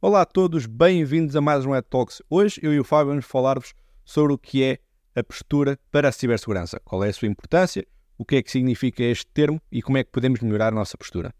Olá 0.00 0.20
a 0.20 0.24
todos, 0.24 0.64
bem-vindos 0.64 1.34
a 1.34 1.40
mais 1.40 1.66
um 1.66 1.74
Ed 1.74 1.84
Talks. 1.90 2.22
Hoje 2.30 2.60
eu 2.62 2.72
e 2.72 2.78
o 2.78 2.84
Fábio 2.84 3.08
vamos 3.08 3.24
falar-vos 3.24 3.74
sobre 4.04 4.32
o 4.32 4.38
que 4.38 4.62
é 4.62 4.78
a 5.12 5.24
postura 5.24 5.76
para 5.90 6.08
a 6.08 6.12
cibersegurança, 6.12 6.78
qual 6.84 7.02
é 7.02 7.08
a 7.08 7.12
sua 7.12 7.26
importância, 7.26 7.84
o 8.16 8.24
que 8.24 8.36
é 8.36 8.42
que 8.42 8.48
significa 8.48 9.02
este 9.02 9.26
termo 9.26 9.60
e 9.72 9.82
como 9.82 9.98
é 9.98 10.04
que 10.04 10.12
podemos 10.12 10.38
melhorar 10.38 10.68
a 10.68 10.70
nossa 10.70 10.96
postura. 10.96 11.34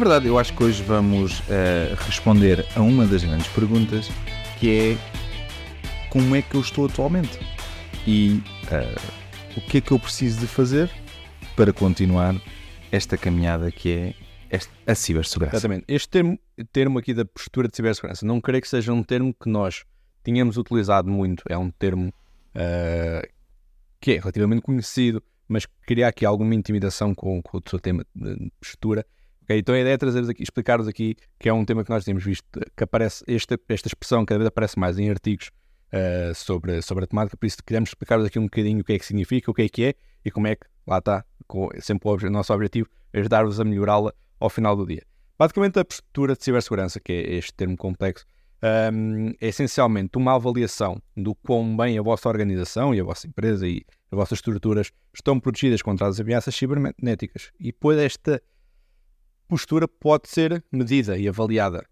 Verdade, 0.00 0.28
eu 0.28 0.38
acho 0.38 0.56
que 0.56 0.64
hoje 0.64 0.82
vamos 0.82 1.40
uh, 1.40 1.94
responder 2.06 2.66
a 2.74 2.80
uma 2.80 3.06
das 3.06 3.22
grandes 3.22 3.46
perguntas 3.48 4.08
que 4.58 4.96
é 4.96 4.98
como 6.08 6.34
é 6.34 6.40
que 6.40 6.54
eu 6.54 6.62
estou 6.62 6.86
atualmente 6.86 7.38
e 8.06 8.42
uh, 8.72 9.58
o 9.58 9.60
que 9.60 9.76
é 9.76 9.80
que 9.82 9.92
eu 9.92 9.98
preciso 9.98 10.40
de 10.40 10.46
fazer 10.46 10.90
para 11.54 11.70
continuar 11.70 12.34
esta 12.90 13.18
caminhada 13.18 13.70
que 13.70 13.92
é 13.92 14.14
a 14.86 14.94
cibersegurança. 14.94 15.56
Exatamente. 15.56 15.84
Este 15.86 16.08
termo, 16.08 16.38
termo 16.72 16.98
aqui 16.98 17.12
da 17.12 17.26
postura 17.26 17.68
de 17.68 17.76
cibersegurança, 17.76 18.24
não 18.24 18.40
creio 18.40 18.62
que 18.62 18.68
seja 18.68 18.94
um 18.94 19.02
termo 19.02 19.34
que 19.34 19.50
nós 19.50 19.84
tínhamos 20.24 20.56
utilizado 20.56 21.10
muito. 21.10 21.44
É 21.46 21.58
um 21.58 21.70
termo 21.70 22.08
uh, 22.08 23.28
que 24.00 24.12
é 24.12 24.18
relativamente 24.18 24.62
conhecido, 24.62 25.22
mas 25.46 25.66
que 25.66 25.72
cria 25.86 26.08
aqui 26.08 26.24
alguma 26.24 26.54
intimidação 26.54 27.14
com, 27.14 27.42
com 27.42 27.58
o 27.58 27.62
seu 27.68 27.78
tema 27.78 28.02
de 28.14 28.50
postura 28.58 29.04
Então 29.58 29.74
a 29.74 29.80
ideia 29.80 29.94
é 29.94 29.98
trazer 29.98 30.28
aqui, 30.28 30.42
explicar-vos 30.42 30.86
aqui 30.86 31.16
que 31.38 31.48
é 31.48 31.52
um 31.52 31.64
tema 31.64 31.84
que 31.84 31.90
nós 31.90 32.04
temos 32.04 32.24
visto, 32.24 32.46
que 32.76 32.84
aparece, 32.84 33.24
esta, 33.26 33.58
esta 33.68 33.88
expressão 33.88 34.24
cada 34.24 34.38
vez 34.38 34.48
aparece 34.48 34.78
mais 34.78 34.98
em 34.98 35.10
artigos 35.10 35.50
uh, 35.92 36.34
sobre, 36.34 36.80
sobre 36.82 37.04
a 37.04 37.06
temática, 37.06 37.36
por 37.36 37.46
isso 37.46 37.58
queremos 37.64 37.90
explicar-vos 37.90 38.26
aqui 38.26 38.38
um 38.38 38.44
bocadinho 38.44 38.80
o 38.80 38.84
que 38.84 38.92
é 38.92 38.98
que 38.98 39.06
significa, 39.06 39.50
o 39.50 39.54
que 39.54 39.62
é 39.62 39.68
que 39.68 39.84
é 39.84 39.94
e 40.24 40.30
como 40.30 40.46
é 40.46 40.56
que, 40.56 40.66
lá 40.86 40.98
está, 40.98 41.24
com, 41.46 41.68
sempre 41.80 42.08
o, 42.08 42.12
o 42.12 42.30
nosso 42.30 42.52
objetivo, 42.52 42.88
ajudar-vos 43.12 43.58
a 43.60 43.64
melhorá-la 43.64 44.12
ao 44.38 44.50
final 44.50 44.76
do 44.76 44.86
dia. 44.86 45.02
Basicamente 45.38 45.78
a 45.78 45.84
postura 45.84 46.36
de 46.36 46.44
cibersegurança, 46.44 47.00
que 47.00 47.12
é 47.12 47.34
este 47.34 47.54
termo 47.54 47.76
complexo, 47.76 48.26
um, 48.92 49.30
é 49.40 49.48
essencialmente 49.48 50.18
uma 50.18 50.34
avaliação 50.34 51.00
do 51.16 51.34
quão 51.34 51.76
bem 51.76 51.98
a 51.98 52.02
vossa 52.02 52.28
organização 52.28 52.94
e 52.94 53.00
a 53.00 53.04
vossa 53.04 53.26
empresa 53.26 53.66
e 53.66 53.82
as 54.12 54.16
vossas 54.16 54.38
estruturas 54.38 54.92
estão 55.14 55.40
protegidas 55.40 55.80
contra 55.80 56.06
as 56.06 56.20
ameaças 56.20 56.54
cibernéticas. 56.54 57.50
E 57.58 57.66
depois 57.66 57.98
esta 57.98 58.42
postura 59.50 59.88
pode 59.88 60.28
ser 60.28 60.62
medida 60.70 61.18
e 61.18 61.28
avaliada. 61.28 61.84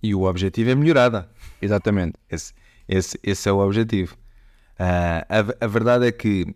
E 0.00 0.14
o 0.14 0.22
objetivo 0.22 0.70
é 0.70 0.74
melhorada. 0.76 1.28
Exatamente. 1.60 2.14
Esse, 2.30 2.54
esse, 2.88 3.18
esse 3.24 3.48
é 3.48 3.52
o 3.52 3.58
objetivo. 3.58 4.14
Uh, 4.78 5.26
a, 5.28 5.64
a, 5.64 5.66
verdade 5.66 6.06
é 6.06 6.12
que 6.12 6.54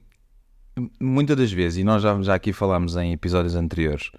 muitas 1.01 1.37
das 1.37 1.51
vezes, 1.51 1.79
e 1.79 1.85
nós 1.85 2.01
já, 2.01 2.23
já 2.23 2.35
aqui 2.35 2.53
falámos 2.53 2.95
em 2.95 3.13
episódios 3.13 3.57
anteriores, 3.57 4.13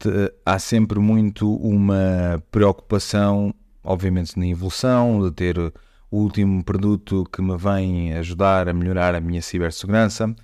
te, 0.00 0.08
há 0.44 0.58
sempre 0.58 0.98
muito 0.98 1.54
uma 1.54 2.42
preocupação, 2.50 3.54
obviamente, 3.84 4.36
na 4.36 4.48
evolução, 4.48 5.22
de 5.22 5.30
ter 5.30 5.58
o 5.58 5.72
último 6.10 6.64
produto 6.64 7.24
que 7.32 7.40
me 7.40 7.56
vem 7.56 8.14
ajudar 8.14 8.68
a 8.68 8.72
melhorar 8.72 9.14
a 9.14 9.20
minha 9.20 9.42
cibersegurança 9.42 10.34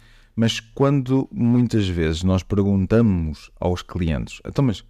mas 0.41 0.59
quando 0.59 1.29
muitas 1.31 1.87
vezes 1.87 2.23
nós 2.23 2.43
perguntamos 2.43 3.51
aos 3.61 3.83
clientes, 3.83 4.41
então, 4.43 4.65
mas 4.65 4.83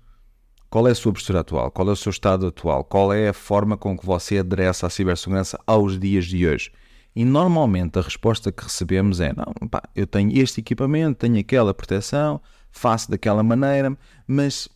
qual 0.68 0.86
é 0.86 0.92
a 0.92 0.94
sua 0.94 1.12
postura 1.12 1.40
atual? 1.40 1.72
Qual 1.72 1.88
é 1.88 1.90
o 1.90 1.96
seu 1.96 2.10
estado 2.10 2.46
atual? 2.46 2.84
Qual 2.84 3.12
é 3.12 3.30
a 3.30 3.32
forma 3.32 3.76
com 3.76 3.98
que 3.98 4.06
você 4.06 4.38
adereça 4.38 4.86
à 4.86 4.90
cibersegurança 4.90 5.58
aos 5.66 5.98
dias 5.98 6.26
de 6.26 6.46
hoje? 6.46 6.70
E 7.16 7.24
normalmente 7.24 7.98
a 7.98 8.02
resposta 8.02 8.52
que 8.52 8.62
recebemos 8.62 9.18
é: 9.18 9.32
não, 9.32 9.66
pá, 9.68 9.82
eu 9.96 10.06
tenho 10.06 10.40
este 10.40 10.60
equipamento, 10.60 11.18
tenho 11.18 11.40
aquela 11.40 11.74
proteção, 11.74 12.40
faço 12.70 13.10
daquela 13.10 13.42
maneira, 13.42 13.98
mas. 14.28 14.68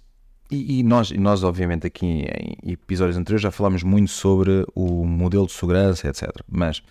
E, 0.51 0.81
e 0.81 0.83
nós, 0.83 1.13
e 1.13 1.19
nós, 1.19 1.45
obviamente, 1.45 1.87
aqui 1.87 2.05
em 2.05 2.73
episódios 2.73 3.17
anteriores 3.17 3.45
já 3.45 3.53
falámos 3.53 3.85
muito 3.85 4.11
sobre 4.11 4.67
o 4.75 5.07
modelo 5.07 5.47
de 5.47 5.53
segurança, 5.53 6.09
etc. 6.09 6.31
Mas 6.51 6.83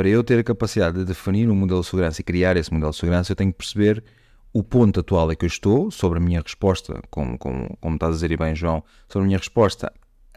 para 0.00 0.08
eu 0.08 0.24
ter 0.24 0.38
a 0.38 0.42
capacidade 0.42 0.96
de 0.96 1.04
definir 1.04 1.50
um 1.50 1.54
modelo 1.54 1.82
de 1.82 1.86
segurança 1.86 2.22
e 2.22 2.24
criar 2.24 2.56
esse 2.56 2.72
modelo 2.72 2.90
de 2.90 2.96
segurança, 2.96 3.32
eu 3.32 3.36
tenho 3.36 3.52
que 3.52 3.58
perceber 3.58 4.02
o 4.50 4.62
ponto 4.62 5.00
atual 5.00 5.30
em 5.30 5.36
que 5.36 5.44
eu 5.44 5.46
estou, 5.46 5.90
sobre 5.90 6.18
a 6.18 6.22
minha 6.22 6.40
resposta, 6.40 7.02
como, 7.10 7.36
como, 7.36 7.76
como 7.78 7.96
estás 7.96 8.12
a 8.12 8.14
dizer 8.14 8.38
bem, 8.38 8.54
João, 8.54 8.82
sobre 9.06 9.24
a 9.24 9.26
minha 9.26 9.36
resposta 9.36 9.92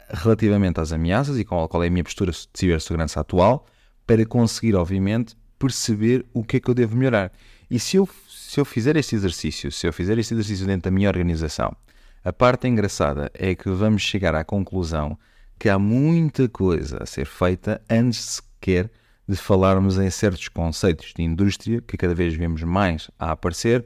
relativamente 0.10 0.82
às 0.82 0.92
ameaças 0.92 1.40
e 1.40 1.46
qual, 1.46 1.70
qual 1.70 1.82
é 1.82 1.88
a 1.88 1.90
minha 1.90 2.04
postura 2.04 2.34
de 2.34 2.46
cibersegurança 2.54 3.22
atual, 3.22 3.66
para 4.06 4.26
conseguir, 4.26 4.76
obviamente, 4.76 5.34
perceber 5.58 6.26
o 6.34 6.44
que 6.44 6.58
é 6.58 6.60
que 6.60 6.70
eu 6.70 6.74
devo 6.74 6.98
melhorar. 6.98 7.32
E 7.72 7.80
se 7.80 7.96
eu, 7.96 8.10
se 8.28 8.60
eu 8.60 8.66
fizer 8.66 8.98
este 8.98 9.16
exercício, 9.16 9.72
se 9.72 9.88
eu 9.88 9.94
fizer 9.94 10.18
este 10.18 10.34
exercício 10.34 10.68
dentro 10.68 10.92
da 10.92 10.92
minha 10.92 11.08
organização, 11.08 11.74
a 12.22 12.34
parte 12.34 12.68
engraçada 12.68 13.32
é 13.34 13.56
que 13.56 13.70
vamos 13.70 14.02
chegar 14.02 14.36
à 14.36 14.44
conclusão 14.44 15.18
que 15.58 15.70
há 15.70 15.80
muita 15.80 16.50
coisa 16.50 17.02
a 17.02 17.06
ser 17.06 17.26
feita 17.26 17.82
antes 17.90 18.42
sequer 18.60 18.92
falarmos 19.36 19.98
em 19.98 20.10
certos 20.10 20.48
conceitos 20.50 21.14
de 21.16 21.24
indústria 21.24 21.82
que 21.82 21.98
cada 21.98 22.14
vez 22.14 22.34
vemos 22.34 22.64
mais 22.64 23.10
a 23.18 23.32
aparecer 23.32 23.86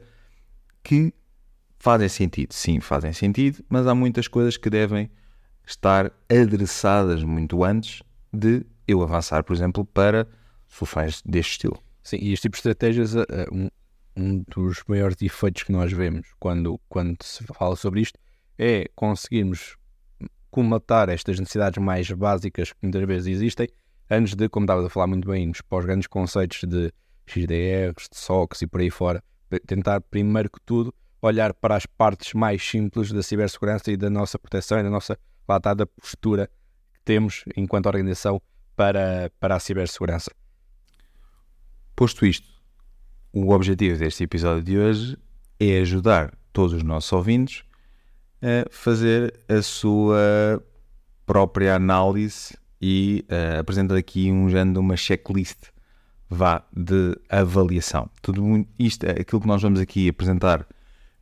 que 0.82 1.12
fazem 1.78 2.08
sentido. 2.08 2.52
Sim, 2.52 2.80
fazem 2.80 3.12
sentido, 3.12 3.64
mas 3.68 3.86
há 3.86 3.94
muitas 3.94 4.26
coisas 4.26 4.56
que 4.56 4.68
devem 4.68 5.10
estar 5.66 6.10
adressadas 6.28 7.22
muito 7.22 7.62
antes 7.62 8.02
de 8.32 8.64
eu 8.86 9.02
avançar, 9.02 9.44
por 9.44 9.54
exemplo, 9.54 9.84
para 9.84 10.26
soluções 10.66 11.22
deste 11.24 11.52
estilo. 11.52 11.82
Sim, 12.02 12.18
e 12.20 12.32
este 12.32 12.42
tipo 12.42 12.54
de 12.54 12.58
estratégias, 12.58 13.14
eh, 13.14 13.26
eh, 13.28 13.46
um, 13.52 13.68
um 14.16 14.44
dos 14.48 14.82
maiores 14.88 15.16
defeitos 15.16 15.62
que 15.62 15.72
nós 15.72 15.92
vemos 15.92 16.26
quando, 16.40 16.80
quando 16.88 17.22
se 17.22 17.44
fala 17.54 17.76
sobre 17.76 18.00
isto 18.00 18.18
é 18.58 18.90
conseguirmos 18.94 19.76
comatar 20.50 21.08
estas 21.08 21.38
necessidades 21.38 21.82
mais 21.82 22.10
básicas 22.10 22.72
que 22.72 22.78
muitas 22.82 23.02
vezes 23.06 23.28
existem 23.28 23.68
antes 24.10 24.34
de, 24.34 24.48
como 24.48 24.64
estavas 24.64 24.84
a 24.84 24.88
falar 24.88 25.06
muito 25.06 25.28
bem, 25.28 25.52
para 25.68 25.78
os 25.78 25.84
grandes 25.84 26.06
conceitos 26.06 26.64
de 26.64 26.92
XDRs, 27.26 28.08
de 28.10 28.16
SOCs 28.16 28.62
e 28.62 28.66
por 28.66 28.80
aí 28.80 28.90
fora, 28.90 29.22
tentar 29.66 30.00
primeiro 30.00 30.50
que 30.50 30.60
tudo 30.64 30.94
olhar 31.20 31.52
para 31.52 31.76
as 31.76 31.86
partes 31.86 32.32
mais 32.34 32.62
simples 32.62 33.12
da 33.12 33.22
cibersegurança 33.22 33.90
e 33.90 33.96
da 33.96 34.08
nossa 34.08 34.38
proteção 34.38 34.78
e 34.78 34.82
da 34.82 34.90
nossa 34.90 35.18
latada 35.48 35.86
postura 35.86 36.48
que 36.94 37.00
temos 37.04 37.44
enquanto 37.56 37.86
organização 37.86 38.40
para, 38.76 39.30
para 39.40 39.56
a 39.56 39.60
cibersegurança. 39.60 40.30
Posto 41.96 42.24
isto, 42.24 42.46
o 43.32 43.50
objetivo 43.50 43.98
deste 43.98 44.22
episódio 44.22 44.62
de 44.62 44.78
hoje 44.78 45.18
é 45.58 45.80
ajudar 45.80 46.36
todos 46.52 46.72
os 46.72 46.82
nossos 46.82 47.12
ouvintes 47.12 47.64
a 48.40 48.70
fazer 48.70 49.38
a 49.48 49.60
sua 49.60 50.62
própria 51.26 51.74
análise 51.74 52.56
e 52.80 53.24
uh, 53.28 53.60
apresenta 53.60 53.96
aqui 53.96 54.30
um 54.30 54.48
género 54.48 54.74
de 54.74 54.78
uma 54.78 54.96
checklist 54.96 55.70
vá 56.28 56.62
de 56.74 57.16
avaliação. 57.28 58.08
Tudo 58.20 58.66
isto, 58.78 59.04
é 59.04 59.20
aquilo 59.20 59.40
que 59.40 59.46
nós 59.46 59.62
vamos 59.62 59.80
aqui 59.80 60.08
apresentar 60.08 60.66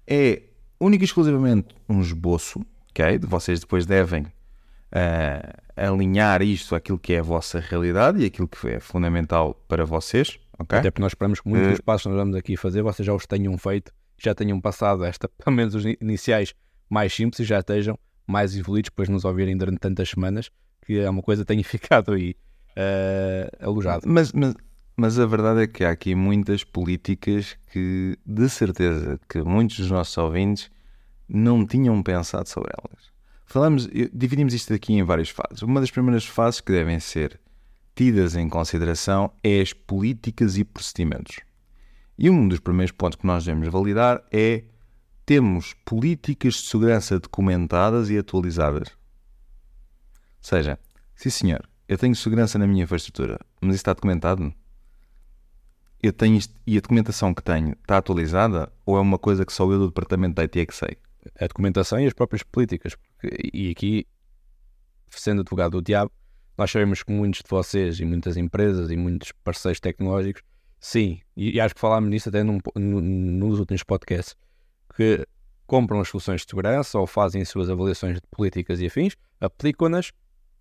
é 0.07 0.43
única 0.81 1.05
e 1.05 1.07
exclusivamente 1.07 1.75
um 1.89 2.01
esboço, 2.01 2.65
ok? 2.91 3.19
Vocês 3.23 3.61
depois 3.61 3.87
devem 3.87 4.23
uh, 4.23 5.63
alinhar 5.77 6.43
isto 6.43 6.75
àquilo 6.75 6.99
que 6.99 7.15
é 7.15 7.19
a 7.19 7.23
vossa 7.23 7.61
realidade 7.61 8.23
e 8.23 8.27
aquilo 8.27 8.49
que 8.49 8.69
é 8.69 8.81
fundamental 8.81 9.55
para 9.69 9.85
vocês, 9.85 10.39
ok? 10.59 10.79
Até 10.79 10.91
porque 10.91 11.03
nós 11.03 11.13
esperamos 11.13 11.41
que 11.41 11.49
muitos 11.49 11.69
uh, 11.69 11.71
dos 11.73 11.81
passos 11.81 12.03
que 12.03 12.09
nós 12.09 12.19
vamos 12.19 12.37
aqui 12.37 12.57
fazer 12.57 12.83
vocês 12.83 13.07
já 13.07 13.15
os 13.15 13.27
tenham 13.27 13.57
feito, 13.59 13.93
já 14.19 14.35
tenham 14.35 14.61
passado 14.61 15.05
esta, 15.05 15.29
pelo 15.45 15.55
menos 15.55 15.75
os 15.75 15.85
iniciais 15.85 16.55
mais 16.89 17.15
simples 17.15 17.41
e 17.41 17.45
já 17.45 17.61
estejam 17.61 17.99
mais 18.27 18.57
evoluídos 18.57 18.91
depois 18.91 19.09
de 19.09 19.13
nos 19.13 19.25
ouvirem 19.25 19.57
durante 19.57 19.79
tantas 19.79 20.11
semanas 20.11 20.51
que 20.87 21.01
é 21.01 21.11
uma 21.11 21.23
coisa 21.23 21.45
tenha 21.45 21.63
ficado 21.65 22.13
aí 22.13 22.37
uh, 22.77 23.65
alojado. 23.65 24.03
Mas, 24.07 24.33
mas, 24.33 24.55
mas 24.97 25.19
a 25.19 25.27
verdade 25.27 25.63
é 25.63 25.67
que 25.67 25.85
há 25.85 25.91
aqui 25.91 26.15
muitas 26.15 26.63
políticas 26.63 27.59
que, 27.73 28.17
de 28.25 28.49
certeza, 28.49 29.19
que 29.29 29.43
muitos 29.43 29.79
dos 29.79 29.91
nossos 29.91 30.17
ouvintes 30.17 30.71
não 31.29 31.67
tinham 31.67 32.01
pensado 32.03 32.49
sobre 32.49 32.71
elas. 32.79 33.11
Falamos, 33.45 33.89
dividimos 34.13 34.55
isto 34.55 34.73
aqui 34.73 34.95
em 34.95 35.03
várias 35.03 35.29
fases. 35.29 35.63
Uma 35.63 35.81
das 35.81 35.91
primeiras 35.91 36.25
fases 36.25 36.61
que 36.61 36.73
devem 36.73 36.99
ser 37.01 37.41
tidas 37.95 38.37
em 38.37 38.49
consideração 38.49 39.33
é 39.43 39.61
as 39.61 39.73
políticas 39.73 40.57
e 40.57 40.65
procedimentos. 40.65 41.41
E 42.19 42.31
um 42.31 42.47
dos 42.49 42.61
primeiros 42.61 42.93
pontos 42.93 43.19
que 43.19 43.27
nós 43.27 43.45
devemos 43.45 43.69
validar 43.69 44.23
é 44.33 44.65
temos 45.25 45.75
políticas 45.85 46.55
de 46.55 46.61
segurança 46.61 47.19
documentadas 47.19 48.11
e 48.11 48.19
atualizadas 48.19 48.97
seja, 50.47 50.79
sim 51.15 51.31
senhor, 51.31 51.69
eu 51.89 51.99
tenho 51.99 52.15
segurança 52.15 52.59
na 52.59 52.67
minha 52.67 52.85
infraestrutura, 52.85 53.39
mas 53.61 53.75
isso 53.75 53.81
está 53.81 53.93
documentado? 53.93 54.53
eu 56.03 56.13
tenho 56.13 56.37
isto 56.37 56.55
e 56.67 56.77
a 56.77 56.81
documentação 56.81 57.35
que 57.35 57.43
tenho 57.43 57.73
está 57.73 57.99
atualizada 57.99 58.73
ou 58.85 58.97
é 58.97 59.01
uma 59.01 59.19
coisa 59.19 59.45
que 59.45 59.53
só 59.53 59.65
eu 59.71 59.79
do 59.79 59.87
departamento 59.89 60.35
da 60.35 60.43
IT 60.43 60.61
é 60.61 60.67
que 60.67 60.75
sei? 60.75 60.97
A 61.41 61.47
documentação 61.47 61.99
e 61.99 62.07
as 62.07 62.13
próprias 62.13 62.43
políticas. 62.43 62.97
E 63.53 63.71
aqui, 63.71 64.07
sendo 65.11 65.41
advogado 65.41 65.73
do 65.73 65.83
diabo, 65.83 66.13
nós 66.57 66.71
sabemos 66.71 67.03
que 67.03 67.13
muitos 67.13 67.43
de 67.43 67.51
vocês 67.51 67.99
e 67.99 68.05
muitas 68.05 68.37
empresas 68.37 68.91
e 68.91 68.97
muitos 68.97 69.33
parceiros 69.45 69.81
tecnológicos, 69.81 70.43
sim, 70.79 71.21
e, 71.37 71.61
acho 71.61 71.75
que 71.75 71.81
falámos 71.81 72.09
nisso 72.09 72.29
até 72.29 72.43
num, 72.43 72.59
no, 72.77 73.01
nos 73.01 73.59
últimos 73.59 73.83
podcasts, 73.83 74.37
que 74.95 75.27
compram 75.67 76.01
as 76.01 76.09
soluções 76.09 76.43
de 76.43 76.47
segurança 76.49 76.99
ou 76.99 77.07
fazem 77.07 77.43
as 77.43 77.49
suas 77.49 77.69
avaliações 77.69 78.15
de 78.15 78.27
políticas 78.31 78.81
e 78.81 78.87
afins, 78.87 79.17
aplicam-nas 79.41 80.13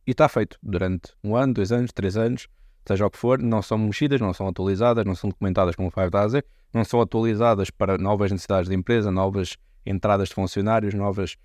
e 0.05 0.11
está 0.11 0.27
feito 0.29 0.57
durante 0.61 1.13
um 1.23 1.35
ano, 1.35 1.53
dois 1.53 1.71
anos, 1.71 1.91
três 1.91 2.15
anos, 2.17 2.47
seja 2.87 3.05
o 3.05 3.09
que 3.09 3.17
for, 3.17 3.41
não 3.41 3.61
são 3.61 3.77
mexidas, 3.77 4.21
não 4.21 4.33
são 4.33 4.47
atualizadas, 4.47 5.05
não 5.05 5.15
são 5.15 5.29
documentadas 5.29 5.75
como 5.75 5.87
o 5.87 5.91
Five 5.91 6.43
não 6.73 6.83
são 6.83 7.01
atualizadas 7.01 7.69
para 7.69 7.97
novas 7.97 8.31
necessidades 8.31 8.69
de 8.69 8.75
empresa, 8.75 9.09
novas 9.09 9.57
entradas 9.85 10.29
de 10.29 10.35
funcionários, 10.35 10.93
novas 10.93 11.37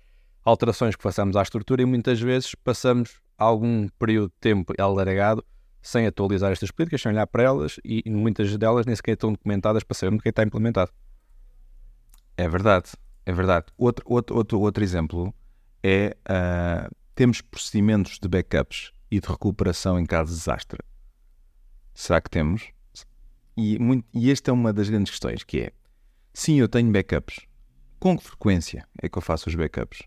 alterações 0.43 0.95
que 0.95 1.03
façamos 1.03 1.35
à 1.35 1.41
estrutura 1.41 1.81
e 1.81 1.85
muitas 1.85 2.19
vezes 2.19 2.53
passamos 2.55 3.21
algum 3.37 3.87
período 3.99 4.29
de 4.29 4.35
tempo 4.39 4.73
alargado 4.77 5.43
sem 5.81 6.05
atualizar 6.05 6.51
estas 6.51 6.69
políticas, 6.69 7.01
sem 7.01 7.11
olhar 7.11 7.25
para 7.25 7.43
elas 7.43 7.79
e 7.83 8.03
muitas 8.07 8.55
delas 8.57 8.85
nem 8.85 8.95
sequer 8.95 9.13
estão 9.13 9.31
documentadas 9.31 9.83
para 9.83 9.95
sabermos 9.95 10.19
o 10.19 10.23
que 10.23 10.29
está 10.29 10.43
implementado. 10.43 10.91
É 12.37 12.47
verdade, 12.47 12.91
é 13.25 13.33
verdade. 13.33 13.67
Outro, 13.77 14.05
outro, 14.07 14.35
outro, 14.35 14.59
outro 14.59 14.83
exemplo 14.83 15.33
é 15.83 16.15
uh, 16.29 16.95
temos 17.21 17.39
procedimentos 17.39 18.17
de 18.17 18.27
backups 18.27 18.91
e 19.11 19.19
de 19.19 19.27
recuperação 19.27 19.99
em 19.99 20.07
caso 20.07 20.31
de 20.31 20.39
desastre. 20.39 20.79
Será 21.93 22.19
que 22.19 22.31
temos? 22.31 22.71
E, 23.55 23.77
muito, 23.77 24.07
e 24.11 24.31
esta 24.31 24.49
é 24.49 24.53
uma 24.55 24.73
das 24.73 24.89
grandes 24.89 25.11
questões, 25.11 25.43
que 25.43 25.59
é, 25.59 25.71
sim, 26.33 26.59
eu 26.59 26.67
tenho 26.67 26.91
backups. 26.91 27.45
Com 27.99 28.17
que 28.17 28.23
frequência 28.23 28.87
é 28.99 29.07
que 29.07 29.15
eu 29.19 29.21
faço 29.21 29.49
os 29.49 29.53
backups? 29.53 30.01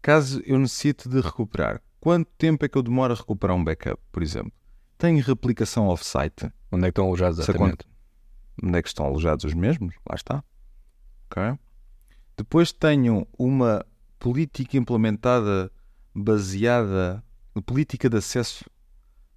Caso 0.00 0.40
eu 0.46 0.58
necessite 0.58 1.06
de 1.06 1.20
recuperar, 1.20 1.82
quanto 2.00 2.30
tempo 2.38 2.64
é 2.64 2.68
que 2.70 2.78
eu 2.78 2.82
demoro 2.82 3.12
a 3.12 3.16
recuperar 3.16 3.54
um 3.54 3.62
backup, 3.62 4.00
por 4.10 4.22
exemplo? 4.22 4.52
Tenho 4.96 5.22
replicação 5.22 5.88
off-site? 5.88 6.50
Onde 6.70 6.86
é 6.86 6.90
que 6.90 6.92
estão 6.92 7.08
alojados 7.08 7.40
exatamente? 7.40 7.86
Onde 8.62 8.78
é 8.78 8.80
que 8.80 8.88
estão 8.88 9.04
alojados 9.04 9.44
os 9.44 9.52
mesmos? 9.52 9.96
Lá 10.08 10.14
está. 10.14 10.42
Ok. 11.30 11.58
Depois 12.38 12.72
tenho 12.72 13.28
uma 13.38 13.84
política 14.18 14.78
implementada 14.78 15.70
baseada, 16.14 17.22
política 17.64 18.08
de 18.08 18.16
acesso 18.16 18.64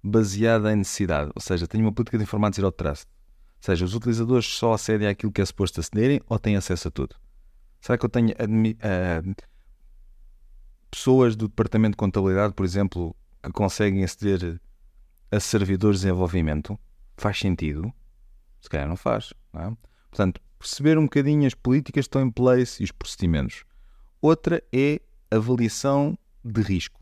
baseada 0.02 0.72
em 0.72 0.76
necessidade, 0.76 1.30
ou 1.34 1.42
seja, 1.42 1.66
tenho 1.66 1.84
uma 1.84 1.92
política 1.92 2.16
de 2.16 2.24
informação 2.24 2.54
zero 2.54 2.72
trust. 2.72 3.06
Ou 3.06 3.62
seja, 3.62 3.84
os 3.84 3.94
utilizadores 3.94 4.46
só 4.46 4.74
acedem 4.74 5.08
àquilo 5.08 5.32
que 5.32 5.40
é 5.40 5.44
suposto 5.44 5.80
acederem 5.80 6.20
ou 6.28 6.38
têm 6.38 6.56
acesso 6.56 6.88
a 6.88 6.90
tudo. 6.90 7.16
Será 7.80 7.98
que 7.98 8.04
eu 8.04 8.08
tenho 8.08 8.30
uh, 8.30 9.34
pessoas 10.90 11.34
do 11.34 11.48
departamento 11.48 11.92
de 11.92 11.96
contabilidade, 11.96 12.54
por 12.54 12.64
exemplo, 12.64 13.16
que 13.42 13.50
conseguem 13.52 14.04
aceder 14.04 14.60
a 15.30 15.40
servidores 15.40 16.00
de 16.00 16.06
desenvolvimento? 16.06 16.78
Faz 17.16 17.38
sentido? 17.38 17.92
Se 18.60 18.68
calhar 18.68 18.88
não 18.88 18.96
faz. 18.96 19.32
Não 19.52 19.60
é? 19.60 19.76
Portanto, 20.10 20.40
perceber 20.58 20.98
um 20.98 21.04
bocadinho 21.04 21.46
as 21.46 21.54
políticas 21.54 22.04
que 22.04 22.08
estão 22.08 22.22
em 22.22 22.30
place 22.30 22.82
e 22.82 22.84
os 22.84 22.92
procedimentos. 22.92 23.64
Outra 24.20 24.62
é 24.72 25.00
avaliação 25.30 26.16
de 26.52 26.62
risco. 26.62 27.00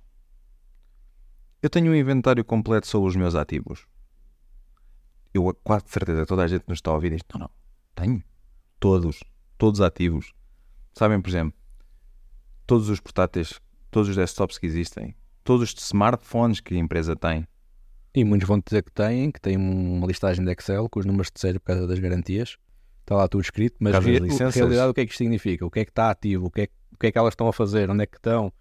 Eu 1.63 1.71
tenho 1.71 1.93
um 1.93 1.95
inventário 1.95 2.45
completo 2.45 2.87
sobre 2.87 3.09
os 3.09 3.17
meus 3.17 3.35
ativos. 3.35 3.87
Eu 5.33 5.53
quase 5.65 5.85
certeza 5.89 6.27
toda 6.27 6.43
a 6.43 6.47
gente 6.47 6.65
nos 6.69 6.79
está 6.79 6.91
a 6.91 6.95
ouvir 6.95 7.13
isto. 7.13 7.39
Não, 7.39 7.47
não. 7.47 7.51
Tenho. 7.95 8.23
Todos. 8.79 9.25
Todos 9.57 9.81
ativos. 9.81 10.33
Sabem, 10.93 11.21
por 11.21 11.29
exemplo, 11.29 11.59
todos 12.67 12.89
os 12.89 13.01
portáteis, 13.01 13.61
todos 13.91 14.09
os 14.09 14.17
desktops 14.17 14.59
que 14.59 14.67
existem, 14.67 15.15
todos 15.43 15.73
os 15.73 15.83
smartphones 15.83 16.61
que 16.61 16.75
a 16.75 16.79
empresa 16.79 17.17
tem. 17.17 17.47
E 18.15 18.25
muitos 18.25 18.47
vão 18.47 18.61
dizer 18.65 18.83
que 18.83 18.93
têm, 18.93 19.31
que 19.31 19.41
têm 19.41 19.57
uma 19.57 20.07
listagem 20.07 20.45
de 20.45 20.53
Excel 20.53 20.89
com 20.89 21.01
os 21.01 21.07
números 21.07 21.31
de 21.33 21.41
série 21.41 21.59
por 21.59 21.67
causa 21.67 21.87
das 21.87 21.99
garantias. 21.99 22.57
Está 23.01 23.17
lá 23.17 23.27
tudo 23.27 23.43
escrito, 23.43 23.77
mas 23.81 23.97
re 23.97 24.19
realidade 24.19 24.91
o 24.91 24.95
que 24.95 25.01
é 25.01 25.05
que 25.05 25.11
isto 25.11 25.19
significa? 25.19 25.67
O 25.67 25.71
que 25.71 25.81
é 25.81 25.85
que 25.85 25.91
está 25.91 26.11
ativo? 26.11 26.47
O 26.47 26.51
que 26.51 26.63
é, 26.63 26.69
o 26.93 26.99
que 26.99 27.07
é 27.09 27.13
que 27.13 27.19
elas 27.19 27.33
estão 27.33 27.49
a 27.49 27.53
fazer? 27.53 27.91
Onde 27.91 28.05
é 28.05 28.07
que 28.07 28.17
estão? 28.17 28.53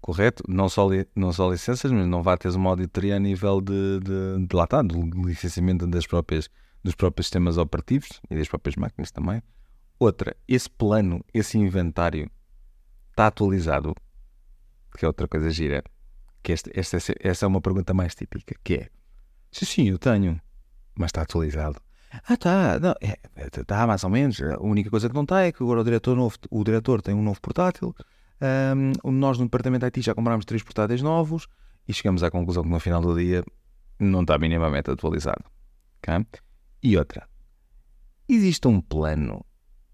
Correto? 0.00 0.42
Não 0.48 0.68
só, 0.68 0.88
li, 0.88 1.06
não 1.14 1.32
só 1.32 1.50
licenças, 1.50 1.90
mas 1.90 2.06
não 2.06 2.22
vai 2.22 2.36
ter 2.36 2.50
uma 2.50 2.70
auditoria 2.70 3.16
a 3.16 3.18
nível 3.18 3.60
de, 3.60 4.00
de, 4.00 4.46
de 4.46 4.56
lá 4.56 4.64
está, 4.64 4.82
do 4.82 5.00
licenciamento 5.26 5.86
das 5.86 6.06
próprias, 6.06 6.48
dos 6.82 6.94
próprios 6.94 7.26
sistemas 7.26 7.58
operativos 7.58 8.08
e 8.30 8.36
das 8.36 8.48
próprias 8.48 8.76
máquinas 8.76 9.10
também. 9.10 9.42
Outra, 9.98 10.36
esse 10.46 10.70
plano, 10.70 11.24
esse 11.34 11.58
inventário 11.58 12.30
está 13.10 13.26
atualizado, 13.26 13.94
que 14.96 15.04
é 15.04 15.08
outra 15.08 15.26
coisa 15.26 15.50
gira, 15.50 15.82
que 16.42 16.52
esta, 16.52 16.70
esta, 16.72 16.98
essa 17.20 17.44
é 17.44 17.48
uma 17.48 17.60
pergunta 17.60 17.92
mais 17.92 18.14
típica, 18.14 18.54
que 18.62 18.74
é, 18.74 18.88
sim, 19.50 19.66
sim, 19.66 19.88
eu 19.88 19.98
tenho, 19.98 20.40
mas 20.94 21.08
está 21.08 21.22
atualizado. 21.22 21.80
Ah, 22.10 22.36
tá, 22.36 22.78
não, 22.80 22.94
é, 23.02 23.18
está 23.60 23.86
mais 23.86 24.02
ou 24.02 24.10
menos. 24.10 24.40
A 24.40 24.58
única 24.60 24.88
coisa 24.88 25.08
que 25.08 25.14
não 25.14 25.24
está 25.24 25.42
é 25.42 25.52
que 25.52 25.62
agora 25.62 25.80
o 25.80 25.84
diretor, 25.84 26.16
novo, 26.16 26.36
o 26.50 26.64
diretor 26.64 27.02
tem 27.02 27.14
um 27.14 27.22
novo 27.22 27.40
portátil, 27.40 27.94
um, 28.40 29.10
nós 29.10 29.38
no 29.38 29.44
departamento 29.44 29.84
IT 29.84 30.00
já 30.00 30.14
comprámos 30.14 30.44
três 30.44 30.62
portáteis 30.62 31.02
novos 31.02 31.48
e 31.86 31.92
chegamos 31.92 32.22
à 32.22 32.30
conclusão 32.30 32.62
que 32.62 32.68
no 32.68 32.78
final 32.78 33.00
do 33.00 33.16
dia 33.16 33.42
não 33.98 34.22
está 34.22 34.38
minimamente 34.38 34.90
atualizado. 34.90 35.44
Okay? 35.98 36.24
E 36.82 36.96
outra, 36.96 37.28
existe 38.28 38.68
um 38.68 38.80
plano 38.80 39.44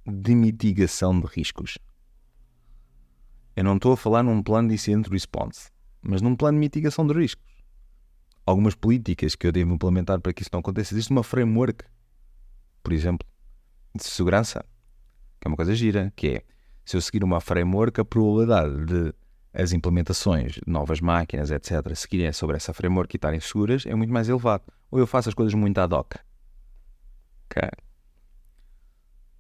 de 0.07 0.35
mitigação 0.35 1.19
de 1.19 1.27
riscos. 1.27 1.79
Eu 3.57 3.65
não 3.65 3.77
estou 3.77 3.93
a 3.93 3.97
falar 3.97 4.23
num 4.23 4.43
plano 4.43 4.69
de 4.69 4.75
incident 4.75 5.07
response, 5.09 5.71
mas 6.03 6.21
num 6.21 6.37
plano 6.37 6.57
de 6.57 6.61
mitigação 6.61 7.07
de 7.07 7.15
riscos. 7.15 7.45
Algumas 8.45 8.75
políticas 8.75 9.35
que 9.35 9.47
eu 9.47 9.53
devo 9.53 9.73
implementar 9.73 10.21
para 10.21 10.33
que 10.33 10.43
isso 10.43 10.51
não 10.53 10.61
aconteça. 10.61 10.93
Existe 10.93 11.11
uma 11.11 11.23
framework, 11.23 11.85
por 12.83 12.93
exemplo, 12.93 13.27
de 13.95 14.05
segurança, 14.05 14.63
que 15.41 15.47
é 15.47 15.49
uma 15.49 15.57
coisa 15.57 15.75
gira, 15.75 16.13
que 16.15 16.29
é 16.29 16.45
se 16.85 16.97
eu 16.97 17.01
seguir 17.01 17.25
uma 17.25 17.41
framework, 17.41 18.01
a 18.01 18.05
probabilidade 18.05 18.85
de 18.87 19.15
as 19.55 19.73
implementações 19.73 20.59
novas 20.67 21.01
máquinas, 21.01 21.51
etc., 21.51 21.95
seguirem 21.95 22.33
sobre 22.33 22.57
essa 22.57 22.75
framework 22.75 23.15
e 23.15 23.17
estarem 23.17 23.39
seguras 23.39 23.87
é 23.87 23.95
muito 23.95 24.13
mais 24.13 24.29
elevado. 24.29 24.65
Ou 24.91 24.99
eu 24.99 25.07
faço 25.07 25.29
as 25.29 25.35
coisas 25.35 25.55
muito 25.55 25.79
ad 25.79 25.95
hoc. 25.95 26.17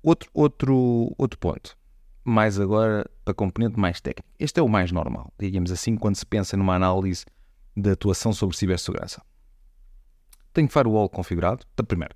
Outro, 0.03 0.31
outro, 0.33 1.13
outro 1.19 1.39
ponto. 1.39 1.77
Mais 2.25 2.61
agora 2.61 3.11
para 3.25 3.35
componente 3.35 3.79
mais 3.79 4.01
técnico. 4.01 4.29
Este 4.39 4.61
é 4.61 4.63
o 4.63 4.69
mais 4.69 4.93
normal, 4.93 5.33
digamos 5.39 5.73
assim, 5.73 5.97
quando 5.97 6.15
se 6.15 6.25
pensa 6.25 6.57
numa 6.57 6.77
análise 6.77 7.25
de 7.77 7.91
atuação 7.91 8.33
sobre 8.33 8.57
cibersegurança. 8.57 9.21
Tenho 10.53 10.69
firewall 10.69 11.09
configurado? 11.09 11.67
Primeiro, 11.89 12.15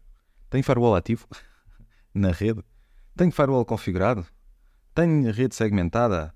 tenho 0.49 0.63
firewall 0.63 0.95
ativo 0.95 1.27
na 2.15 2.31
rede? 2.31 2.63
Tenho 3.17 3.33
firewall 3.33 3.65
configurado? 3.65 4.25
Tenho 4.99 5.31
rede 5.31 5.55
segmentada? 5.55 6.35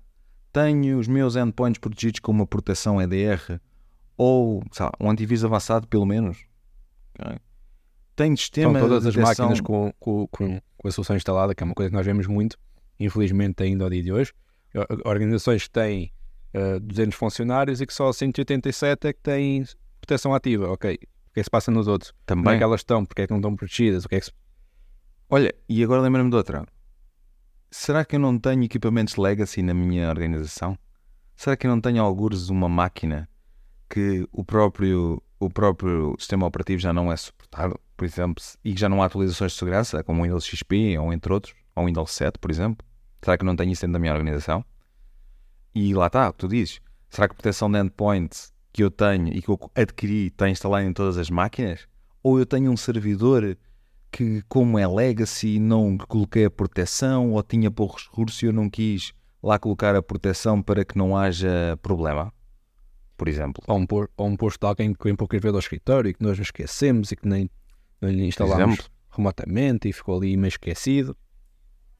Tenho 0.53 0.97
os 0.97 1.05
meus 1.05 1.35
endpoints 1.35 1.77
protegidos 1.79 2.21
com 2.21 2.31
uma 2.31 2.47
proteção 2.47 3.01
EDR? 3.01 3.59
Ou 4.15 4.63
lá, 4.79 4.89
um 5.01 5.09
antivírus 5.09 5.43
avançado, 5.43 5.85
pelo 5.85 6.05
menos? 6.05 6.45
Okay. 7.19 7.39
Tenho 8.15 8.37
sistema 8.37 8.79
São 8.79 8.87
todas 8.87 9.05
as 9.05 9.17
máquinas 9.17 9.59
com, 9.59 9.91
com, 9.99 10.25
com, 10.27 10.61
com 10.77 10.87
a 10.87 10.91
solução 10.93 11.17
instalada, 11.17 11.53
que 11.53 11.61
é 11.61 11.65
uma 11.65 11.73
coisa 11.73 11.89
que 11.89 11.95
nós 11.97 12.05
vemos 12.05 12.25
muito, 12.25 12.57
infelizmente 12.97 13.61
ainda 13.61 13.83
ao 13.83 13.89
dia 13.89 14.01
de 14.01 14.13
hoje. 14.13 14.31
Organizações 15.03 15.63
que 15.63 15.69
têm 15.69 16.13
uh, 16.55 16.77
eh, 16.77 16.79
200 16.79 17.17
funcionários 17.17 17.81
e 17.81 17.85
que 17.85 17.93
só 17.93 18.13
187 18.13 19.07
é 19.09 19.11
que 19.11 19.19
têm 19.19 19.65
proteção 19.99 20.33
ativa. 20.33 20.69
Ok, 20.69 20.93
o 20.93 20.97
que 20.97 21.07
é 21.07 21.09
que 21.33 21.43
se 21.43 21.49
passa 21.49 21.69
nos 21.69 21.89
outros? 21.89 22.13
Também. 22.25 22.45
Como 22.45 22.55
é 22.55 22.57
que 22.59 22.63
elas 22.63 22.79
estão? 22.79 23.03
Porque 23.03 23.23
é 23.23 23.27
que 23.27 23.33
não 23.33 23.39
estão 23.39 23.57
protegidas? 23.57 24.05
O 24.05 24.07
que 24.07 24.15
é 24.15 24.19
que 24.21 24.25
se... 24.27 24.31
Olha, 25.29 25.53
e 25.67 25.83
agora 25.83 25.99
lembra-me 25.99 26.29
de 26.29 26.35
outra 26.37 26.65
será 27.73 28.05
que 28.05 28.15
eu 28.15 28.19
não 28.19 28.37
tenho 28.37 28.63
equipamentos 28.63 29.15
legacy 29.15 29.63
na 29.63 29.73
minha 29.73 30.07
organização? 30.07 30.77
Será 31.35 31.57
que 31.57 31.65
eu 31.65 31.71
não 31.71 31.81
tenho 31.81 32.03
alguns 32.03 32.49
uma 32.49 32.69
máquina 32.69 33.27
que 33.89 34.27
o 34.31 34.43
próprio, 34.43 35.21
o 35.39 35.49
próprio 35.49 36.15
sistema 36.19 36.45
operativo 36.45 36.79
já 36.79 36.93
não 36.93 37.11
é 37.11 37.17
suportado, 37.17 37.79
por 37.97 38.05
exemplo, 38.05 38.43
e 38.63 38.73
que 38.73 38.79
já 38.79 38.87
não 38.87 39.01
há 39.01 39.07
atualizações 39.07 39.53
de 39.53 39.57
segurança, 39.57 40.03
como 40.03 40.21
o 40.21 40.23
Windows 40.23 40.45
XP 40.45 40.97
ou 40.99 41.11
entre 41.11 41.33
outros, 41.33 41.55
ou 41.75 41.85
Windows 41.87 42.11
7, 42.11 42.37
por 42.37 42.51
exemplo? 42.51 42.85
Será 43.23 43.37
que 43.37 43.43
eu 43.43 43.47
não 43.47 43.55
tenho 43.55 43.71
isso 43.71 43.81
dentro 43.81 43.93
da 43.93 43.99
minha 43.99 44.13
organização? 44.13 44.63
E 45.73 45.95
lá 45.95 46.07
está, 46.07 46.29
o 46.29 46.33
que 46.33 46.39
tu 46.39 46.47
dizes. 46.47 46.79
Será 47.09 47.27
que 47.27 47.33
a 47.33 47.35
proteção 47.35 47.71
de 47.71 47.79
endpoint 47.79 48.51
que 48.71 48.83
eu 48.83 48.91
tenho 48.91 49.29
e 49.29 49.41
que 49.41 49.49
eu 49.49 49.59
adquiri 49.73 50.27
está 50.27 50.47
instalada 50.47 50.85
em 50.85 50.93
todas 50.93 51.17
as 51.17 51.31
máquinas? 51.31 51.87
Ou 52.21 52.37
eu 52.37 52.45
tenho 52.45 52.71
um 52.71 52.77
servidor 52.77 53.57
que, 54.13 54.43
como 54.47 54.77
é 54.77 54.87
legacy, 54.87 55.57
não 55.57 55.97
coloquei 55.97 56.45
a 56.45 56.51
proteção 56.51 57.31
ou 57.31 57.41
tinha 57.41 57.71
poucos 57.71 58.05
recursos 58.05 58.41
e 58.43 58.45
eu 58.45 58.53
não 58.53 58.69
quis 58.69 59.11
lá 59.41 59.57
colocar 59.57 59.95
a 59.95 60.03
proteção 60.03 60.61
para 60.61 60.85
que 60.85 60.95
não 60.95 61.17
haja 61.17 61.75
problema, 61.81 62.31
por 63.17 63.27
exemplo. 63.27 63.63
Ou 63.67 63.79
um, 63.79 63.87
por, 63.87 64.11
ou 64.15 64.27
um 64.27 64.37
posto 64.37 64.59
de 64.59 64.67
alguém 64.67 64.93
que 64.93 65.03
vem 65.03 65.15
poucas 65.15 65.41
vezes 65.41 65.55
ao 65.55 65.59
escritório 65.59 66.09
e 66.09 66.13
que 66.13 66.21
nós 66.21 66.37
nos 66.37 66.47
esquecemos 66.47 67.11
e 67.11 67.15
que 67.15 67.27
nem 67.27 67.49
não 67.99 68.09
instalámos 68.11 68.75
exemplo. 68.75 68.85
remotamente 69.09 69.89
e 69.89 69.93
ficou 69.93 70.17
ali 70.17 70.37
meio 70.37 70.49
esquecido. 70.49 71.17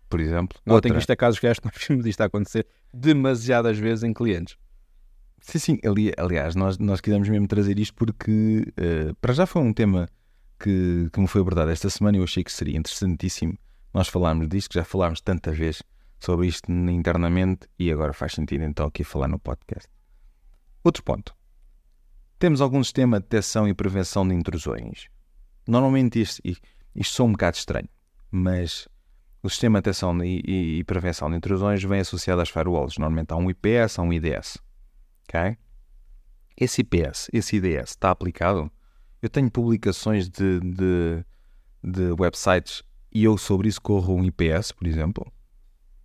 Por 0.08 0.20
exemplo. 0.20 0.60
Notem 0.63 0.75
Outra. 0.75 0.91
que 0.91 1.00
isto 1.00 1.10
é 1.10 1.15
casos 1.15 1.39
que 1.39 1.48
acho 1.48 1.60
que 1.60 1.67
nós 1.67 1.75
vimos 1.89 2.05
isto 2.05 2.22
a 2.22 2.25
acontecer 2.25 2.67
demasiadas 2.93 3.79
vezes 3.79 4.03
em 4.03 4.13
clientes. 4.13 4.55
Sim, 5.41 5.60
sim. 5.60 5.79
Ali, 5.84 6.13
aliás, 6.15 6.53
nós, 6.53 6.77
nós 6.77 7.01
quisemos 7.01 7.27
mesmo 7.27 7.48
trazer 7.48 7.79
isto 7.79 7.96
porque, 7.96 8.72
eh, 8.77 9.13
para 9.20 9.34
já 9.34 9.48
foi 9.48 9.63
um 9.63 9.74
tema 9.74 10.08
que, 10.63 11.10
que 11.12 11.20
me 11.20 11.27
foi 11.27 11.41
abordado 11.41 11.72
esta 11.72 11.89
semana 11.89 12.17
e 12.17 12.20
eu 12.20 12.24
achei 12.24 12.43
que 12.43 12.51
seria 12.51 12.77
interessantíssimo 12.77 13.58
nós 13.93 14.08
falarmos 14.08 14.48
disto, 14.48 14.70
que 14.70 14.75
já 14.79 14.84
falámos 14.84 15.22
tanta 15.22 15.51
vez 15.51 15.84
sobre 16.20 16.48
isto 16.48 16.72
internamente 16.72 17.67
e 17.77 17.91
agora 17.91 18.13
faz 18.13 18.34
sentido 18.34 18.63
então 18.63 18.88
aqui 18.88 19.03
falar 19.03 19.27
no 19.27 19.38
podcast. 19.38 19.88
Outro 20.84 21.03
ponto. 21.03 21.36
Temos 22.39 22.62
algum 22.62 22.84
sistema 22.84 23.20
de 23.20 23.24
detecção 23.24 23.67
e 23.67 23.74
prevenção 23.74 24.27
de 24.27 24.34
intrusões. 24.34 25.08
Normalmente 25.67 26.20
isto, 26.22 26.41
isto 26.96 27.13
sou 27.13 27.27
um 27.27 27.32
bocado 27.34 27.58
estranho, 27.58 27.88
mas 28.32 28.88
o 29.43 29.50
sistema 29.50 29.79
de 29.79 29.84
detecção 29.84 30.24
e, 30.24 30.41
e- 30.46 30.79
e 30.79 30.84
prevenção 30.84 31.29
de 31.29 31.38
intrusões 31.38 31.84
vem 31.84 32.00
associado 32.00 32.41
às 32.41 32.50
firewalls. 32.50 32.98
Normalmente 32.98 33.32
há 33.32 33.36
um 33.38 33.50
IPS, 33.50 34.00
há 34.00 34.01
um 34.01 34.12
IDS. 34.12 34.58
Ok? 35.27 35.58
Esse 36.58 36.82
IPS, 36.82 37.29
esse 37.32 37.58
IDS 37.58 37.91
está 37.91 38.12
aplicado? 38.12 38.72
Eu 39.24 39.30
tenho 39.30 39.50
publicações 39.50 40.27
de, 40.30 40.60
de, 40.60 41.25
de 41.82 42.12
websites 42.20 42.84
e 43.10 43.24
eu 43.24 43.38
sobre 43.38 43.70
isso 43.70 43.82
corro 43.82 44.13
um 44.15 44.25
IPS, 44.25 44.74
por 44.74 44.86
exemplo, 44.86 45.32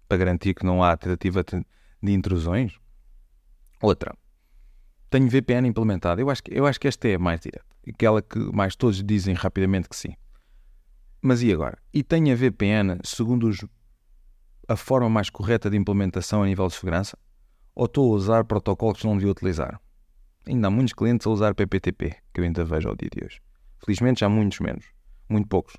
para 0.08 0.18
garantir 0.18 0.54
que 0.54 0.64
não 0.64 0.84
há 0.84 0.96
tentativa 0.96 1.42
de 1.42 2.12
intrusões. 2.12 2.78
Outra, 3.82 4.16
tenho 5.10 5.28
VPN 5.28 5.66
implementado. 5.66 6.20
Eu 6.20 6.30
acho 6.30 6.44
que, 6.44 6.56
eu 6.56 6.64
acho 6.64 6.78
que 6.78 6.86
esta 6.86 7.08
é 7.08 7.16
a 7.16 7.18
mais 7.18 7.40
direta. 7.40 7.66
Aquela 7.88 8.22
que 8.22 8.38
mais 8.54 8.76
todos 8.76 9.02
dizem 9.02 9.34
rapidamente 9.34 9.88
que 9.88 9.96
sim. 9.96 10.14
Mas 11.20 11.42
e 11.42 11.52
agora? 11.52 11.76
E 11.92 12.04
tenho 12.04 12.32
a 12.32 12.36
VPN 12.36 13.00
segundo 13.02 13.48
os- 13.48 13.64
a 14.68 14.76
forma 14.76 15.10
mais 15.10 15.28
correta 15.28 15.68
de 15.68 15.76
implementação 15.76 16.44
a 16.44 16.46
nível 16.46 16.68
de 16.68 16.74
segurança? 16.74 17.18
Ou 17.74 17.86
estou 17.86 18.12
a 18.12 18.16
usar 18.16 18.44
protocolos 18.44 19.00
que 19.00 19.06
não 19.08 19.14
devia 19.16 19.32
utilizar? 19.32 19.80
Ainda 20.48 20.68
há 20.68 20.70
muitos 20.70 20.94
clientes 20.94 21.26
a 21.26 21.30
usar 21.30 21.54
PPTP, 21.54 22.16
que 22.32 22.40
eu 22.40 22.44
ainda 22.44 22.64
vejo 22.64 22.88
ao 22.88 22.96
dia 22.96 23.10
de 23.14 23.22
hoje. 23.22 23.38
Felizmente 23.84 24.20
já 24.20 24.26
há 24.26 24.30
muitos 24.30 24.58
menos, 24.60 24.86
muito 25.28 25.46
poucos, 25.46 25.76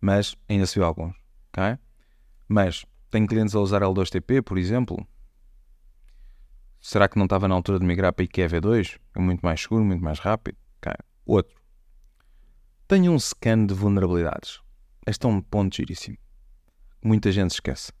mas 0.00 0.34
ainda 0.48 0.64
se 0.64 0.78
vê 0.78 0.84
alguns, 0.86 1.14
ok? 1.52 1.76
Mas 2.48 2.86
tenho 3.10 3.26
clientes 3.26 3.54
a 3.54 3.60
usar 3.60 3.82
L2TP, 3.82 4.40
por 4.42 4.56
exemplo. 4.56 5.06
Será 6.80 7.08
que 7.08 7.18
não 7.18 7.26
estava 7.26 7.46
na 7.46 7.54
altura 7.54 7.78
de 7.78 7.84
migrar 7.84 8.10
para 8.14 8.24
IKEV2? 8.24 8.98
É 9.14 9.20
muito 9.20 9.40
mais 9.42 9.60
seguro, 9.60 9.84
muito 9.84 10.02
mais 10.02 10.18
rápido. 10.18 10.56
Ok. 10.78 10.92
Outro. 11.26 11.60
Tenho 12.88 13.12
um 13.12 13.18
scan 13.18 13.66
de 13.66 13.74
vulnerabilidades. 13.74 14.60
Este 15.06 15.26
é 15.26 15.28
um 15.28 15.42
ponto 15.42 15.76
giríssimo. 15.76 16.16
Muita 17.04 17.30
gente 17.30 17.50
esquece. 17.50 17.92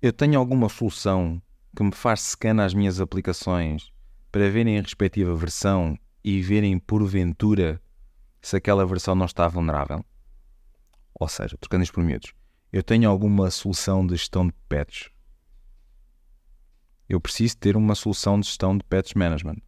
Eu 0.00 0.12
tenho 0.12 0.38
alguma 0.38 0.68
solução 0.70 1.42
que 1.76 1.82
me 1.82 1.92
faz 1.92 2.20
scan 2.20 2.62
às 2.64 2.72
minhas 2.72 3.00
aplicações 3.00 3.93
para 4.34 4.50
verem 4.50 4.76
a 4.76 4.82
respectiva 4.82 5.32
versão 5.32 5.96
e 6.24 6.42
verem 6.42 6.76
porventura 6.76 7.80
se 8.42 8.56
aquela 8.56 8.84
versão 8.84 9.14
não 9.14 9.26
está 9.26 9.46
vulnerável? 9.46 10.04
Ou 11.14 11.28
seja, 11.28 11.56
trocando 11.56 11.84
isto 11.84 11.94
por 11.94 12.02
miúdos, 12.02 12.32
eu 12.72 12.82
tenho 12.82 13.08
alguma 13.08 13.48
solução 13.48 14.04
de 14.04 14.16
gestão 14.16 14.48
de 14.48 14.52
patches? 14.68 15.08
Eu 17.08 17.20
preciso 17.20 17.56
ter 17.58 17.76
uma 17.76 17.94
solução 17.94 18.40
de 18.40 18.48
gestão 18.48 18.76
de 18.76 18.82
patch 18.82 19.14
management. 19.14 19.58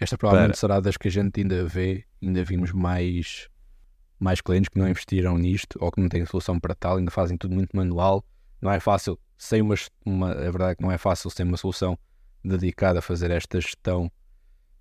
Esta 0.00 0.16
provavelmente 0.16 0.52
Para. 0.52 0.60
será 0.60 0.80
das 0.80 0.96
que 0.96 1.08
a 1.08 1.10
gente 1.10 1.42
ainda 1.42 1.66
vê, 1.66 2.06
ainda 2.22 2.42
vimos 2.42 2.72
mais, 2.72 3.50
mais 4.18 4.40
clientes 4.40 4.70
que 4.70 4.78
não 4.78 4.88
investiram 4.88 5.36
nisto 5.36 5.78
ou 5.78 5.92
que 5.92 6.00
não 6.00 6.08
têm 6.08 6.24
solução 6.24 6.58
para 6.58 6.74
tal, 6.74 6.96
ainda 6.96 7.10
fazem 7.10 7.36
tudo 7.36 7.54
muito 7.54 7.76
manual. 7.76 8.24
Não 8.62 8.72
é 8.72 8.80
fácil, 8.80 9.20
sem 9.36 9.60
uma, 9.60 9.74
uma 10.06 10.32
a 10.32 10.50
verdade 10.50 10.70
é 10.70 10.74
que 10.76 10.82
não 10.82 10.90
é 10.90 10.96
fácil 10.96 11.28
sem 11.28 11.44
uma 11.44 11.58
solução 11.58 11.98
dedicada 12.46 12.98
a 13.00 13.02
fazer 13.02 13.30
esta 13.30 13.60
gestão. 13.60 14.10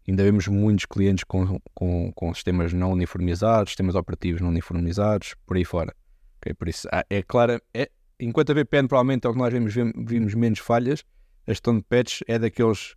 Ainda 0.08 0.24
vemos 0.24 0.48
muitos 0.48 0.86
clientes 0.86 1.24
com, 1.24 1.60
com, 1.74 2.12
com 2.14 2.34
sistemas 2.34 2.72
não 2.74 2.92
uniformizados, 2.92 3.72
sistemas 3.72 3.96
operativos 3.96 4.42
não 4.42 4.50
uniformizados, 4.50 5.36
por 5.46 5.58
aí 5.58 5.66
fora. 5.66 5.96
Ok, 6.38 6.54
Por 6.54 6.70
isso, 6.70 6.88
ah, 6.92 7.04
é 7.10 7.24
claro, 7.24 7.60
é, 7.74 7.90
enquanto 8.20 8.52
a 8.52 8.54
VPN 8.54 8.88
provavelmente 8.88 9.26
é 9.26 9.30
o 9.30 9.34
que 9.34 9.40
nós 9.40 9.52
vemos, 9.52 9.74
vimos 9.74 10.34
menos 10.36 10.60
falhas, 10.60 11.04
a 11.48 11.52
gestão 11.52 11.76
de 11.76 11.84
patches 11.84 12.24
é 12.28 12.38
daqueles 12.38 12.96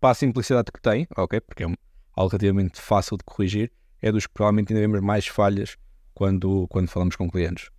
para 0.00 0.10
a 0.10 0.14
simplicidade 0.14 0.70
que 0.72 0.80
tem, 0.80 1.06
ok? 1.16 1.40
Porque 1.40 1.64
é 1.64 1.66
algo 1.66 2.30
relativamente 2.30 2.80
fácil 2.80 3.16
de 3.16 3.24
corrigir, 3.24 3.70
é 4.00 4.10
dos 4.10 4.26
que 4.26 4.32
provavelmente 4.32 4.72
ainda 4.72 4.80
vemos 4.80 5.00
mais 5.00 5.26
falhas 5.26 5.76
quando, 6.14 6.66
quando 6.68 6.88
falamos 6.88 7.16
com 7.16 7.30
clientes. 7.30 7.70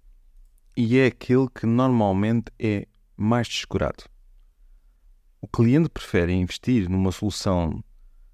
E 0.75 0.98
é 0.98 1.08
aquele 1.08 1.48
que 1.50 1.65
normalmente 1.65 2.51
é 2.58 2.88
mais 3.17 3.48
descurado. 3.48 4.05
O 5.41 5.48
cliente 5.48 5.89
prefere 5.89 6.34
investir 6.34 6.89
numa 6.89 7.12
solução 7.12 7.81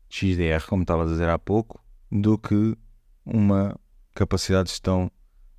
XDR, 0.09 0.65
como 0.67 0.81
estava 0.81 1.03
a 1.03 1.05
dizer 1.05 1.29
há 1.29 1.37
pouco, 1.37 1.83
do 2.11 2.37
que 2.37 2.75
uma 3.23 3.79
capacidade 4.13 4.65
de 4.65 4.71
gestão 4.71 5.11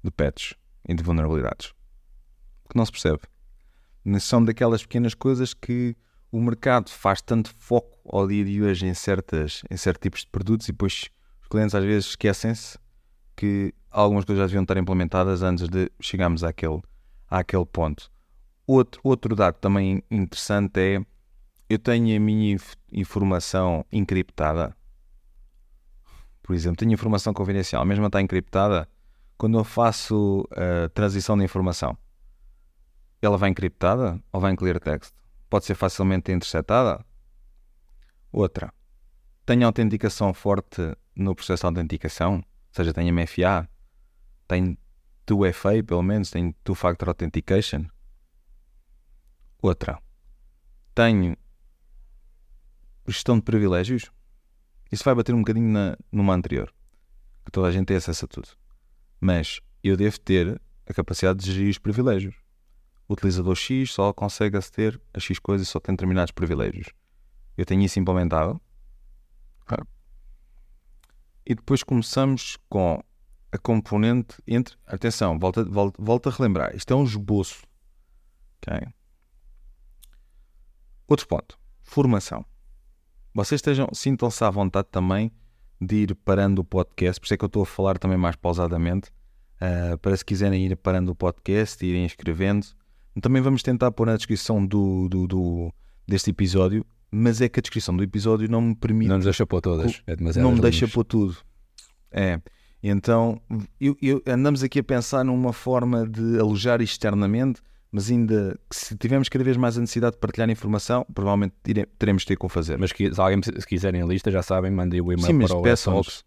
de 0.03 0.11
patches 0.11 0.55
e 0.89 0.95
de 0.95 1.03
vulnerabilidades. 1.03 1.73
Que 2.69 2.77
não 2.77 2.85
se 2.85 2.91
percebe. 2.91 3.21
São 4.21 4.45
daquelas 4.45 4.83
pequenas 4.83 5.15
coisas 5.15 5.55
que 5.55 5.97
o 6.33 6.41
mercado 6.41 6.91
faz 6.91 7.23
tanto 7.23 7.55
foco 7.57 7.99
ao 8.09 8.27
dia 8.27 8.45
de 8.45 8.63
hoje 8.63 8.87
em, 8.87 8.95
certas, 8.95 9.63
em 9.71 9.77
certos 9.77 10.03
tipos 10.03 10.21
de 10.21 10.29
produtos 10.29 10.69
e 10.69 10.73
depois 10.73 11.11
os 11.43 11.49
clientes 11.49 11.75
às 11.75 11.85
vezes 11.85 12.11
esquecem-se 12.11 12.79
que 13.37 13.73
algumas 13.91 14.25
coisas 14.25 14.41
já 14.43 14.47
deviam 14.47 14.63
estar 14.63 14.77
implementadas 14.77 15.43
antes 15.43 15.69
de 15.69 15.91
chegarmos 16.01 16.43
àquele, 16.43 16.81
àquele 17.29 17.67
ponto. 17.67 18.11
Outro, 18.67 19.01
outro 19.05 19.37
dado 19.37 19.55
também 19.61 20.03
interessante 20.11 20.81
é 20.81 21.07
eu 21.69 21.79
tenho 21.79 22.17
a 22.17 22.21
minha 22.21 22.53
inf- 22.53 22.75
informação 22.93 23.85
encriptada. 23.91 24.77
Por 26.43 26.55
exemplo, 26.55 26.77
tenho 26.77 26.93
informação 26.93 27.35
confidencial, 27.35 27.85
mesmo 27.85 28.07
está 28.07 28.21
encriptada, 28.21 28.89
quando 29.37 29.59
eu 29.59 29.65
faço 29.65 30.49
a 30.53 30.89
transição 30.91 31.37
de 31.37 31.45
informação, 31.45 31.97
ela 33.21 33.37
vai 33.37 33.51
encriptada 33.51 34.23
ou 34.33 34.41
vai 34.41 34.53
em 34.53 34.57
clear 34.57 34.79
text? 34.79 35.13
Pode 35.51 35.65
ser 35.65 35.75
facilmente 35.75 36.31
interceptada? 36.31 37.05
Outra, 38.31 38.73
tenho 39.45 39.67
autenticação 39.67 40.33
forte 40.33 40.81
no 41.15 41.35
processo 41.35 41.63
de 41.63 41.67
autenticação, 41.67 42.37
ou 42.37 42.45
seja, 42.71 42.93
tenho 42.93 43.13
MFA, 43.15 43.69
tenho 44.47 44.77
2FA 45.27 45.83
pelo 45.85 46.03
menos, 46.03 46.31
tenho 46.31 46.55
Two 46.63 46.75
Factor 46.75 47.09
Authentication. 47.09 47.87
Outra, 49.61 50.01
tenho 50.95 51.37
gestão 53.11 53.37
de 53.37 53.43
privilégios. 53.43 54.11
Isso 54.91 55.05
vai 55.05 55.15
bater 55.15 55.35
um 55.35 55.39
bocadinho 55.39 55.71
na, 55.71 55.97
numa 56.11 56.35
anterior, 56.35 56.73
que 57.45 57.51
toda 57.51 57.69
a 57.69 57.73
gente 57.73 57.87
tem 57.87 57.97
acesso 57.97 58.25
a 58.25 58.29
tudo. 58.29 58.49
Mas 59.21 59.61
eu 59.83 59.97
devo 59.97 60.19
ter 60.21 60.61
a 60.87 60.95
capacidade 60.95 61.45
de 61.45 61.53
gerir 61.53 61.71
os 61.71 61.79
privilégios. 61.79 62.35
O 63.09 63.13
utilizador 63.13 63.55
X 63.55 63.93
só 63.93 64.13
consegue 64.13 64.57
aceder 64.57 65.01
a 65.15 65.21
X 65.21 65.39
coisas 65.39 65.67
e 65.67 65.71
só 65.71 65.81
tem 65.81 65.95
determinados 65.95 66.33
privilégios. 66.33 66.89
Eu 67.57 67.65
tenho 67.65 67.83
isso 67.83 67.99
implementado. 67.99 68.61
E 71.49 71.55
depois 71.55 71.85
começamos 71.85 72.59
com 72.69 73.01
a 73.53 73.59
componente 73.59 74.35
entre. 74.49 74.77
Atenção, 74.85 75.39
volta, 75.39 75.65
volta, 75.65 76.03
volta 76.03 76.29
a 76.29 76.33
relembrar. 76.33 76.75
Isto 76.75 76.93
é 76.93 76.97
um 76.97 77.05
esboço. 77.05 77.63
ok? 78.61 78.89
Outro 81.07 81.29
ponto. 81.29 81.57
Formação. 81.85 82.45
Vocês 83.37 83.59
estejam, 83.59 83.87
sintam-se 83.93 84.43
à 84.43 84.49
vontade 84.49 84.89
também 84.91 85.31
de 85.79 85.97
ir 85.97 86.15
parando 86.15 86.63
o 86.63 86.65
podcast, 86.65 87.21
por 87.21 87.27
isso 87.27 87.35
é 87.35 87.37
que 87.37 87.45
eu 87.45 87.49
estou 87.49 87.65
a 87.65 87.67
falar 87.67 87.99
também 87.99 88.17
mais 88.17 88.35
pausadamente, 88.35 89.11
ah, 89.61 89.99
para 90.01 90.17
se 90.17 90.25
quiserem 90.25 90.65
ir 90.65 90.75
parando 90.75 91.13
o 91.13 91.15
podcast, 91.15 91.85
irem 91.85 92.07
escrevendo. 92.07 92.67
Também 93.21 93.43
vamos 93.43 93.63
tentar 93.63 93.93
pôr 93.93 94.07
na 94.07 94.17
descrição 94.17 94.65
do, 94.65 95.07
do, 95.11 95.27
do- 95.27 95.75
deste 96.09 96.31
episódio, 96.31 96.83
mas 97.11 97.43
é 97.43 97.49
que 97.51 97.61
a 97.61 97.63
descrição 97.63 97.95
do 97.95 98.03
episódio 98.03 98.49
não 98.51 98.63
me 98.63 98.75
permite 98.75 99.09
Não 99.11 99.17
nos 99.17 99.25
deixa 99.27 99.45
pôr 99.47 99.61
todas. 99.61 100.03
É 100.07 100.17
demasiado 100.17 100.43
não 100.43 100.53
me 100.53 100.61
deixa 100.63 100.89
pôr 100.89 101.05
tudo. 101.05 101.37
É. 102.11 102.41
Então, 102.83 103.39
eu, 103.79 103.95
eu- 104.01 104.23
andamos 104.27 104.63
aqui 104.63 104.79
a 104.79 104.85
pensar 104.85 105.23
numa 105.25 105.53
forma 105.53 106.09
de 106.09 106.39
alojar 106.41 106.81
externamente, 106.81 107.61
mas 107.93 108.11
ainda 108.11 108.59
que 108.69 108.77
se 108.77 108.97
tivermos 108.97 109.29
cada 109.29 109.45
vez 109.45 109.57
mais 109.57 109.77
a 109.79 109.81
necessidade 109.81 110.15
de 110.15 110.19
partilhar 110.21 110.49
informação, 110.51 111.07
provavelmente 111.15 111.55
teremos 111.99 112.23
de 112.23 112.29
ter 112.29 112.37
com 112.37 112.49
fazer. 112.49 112.79
Mas 112.79 112.93
que, 112.93 113.13
se 113.15 113.21
alguém 113.21 113.41
se 113.43 113.67
quiserem 113.67 114.03
a 114.03 114.07
lista, 114.07 114.31
já 114.31 114.43
sabem, 114.43 114.71
mandem 114.71 115.01
o 115.01 115.13
e-mail 115.13 115.27
Sim, 115.27 115.39
para 115.39 115.57
o 115.57 115.63
peçam-nos. 115.63 116.25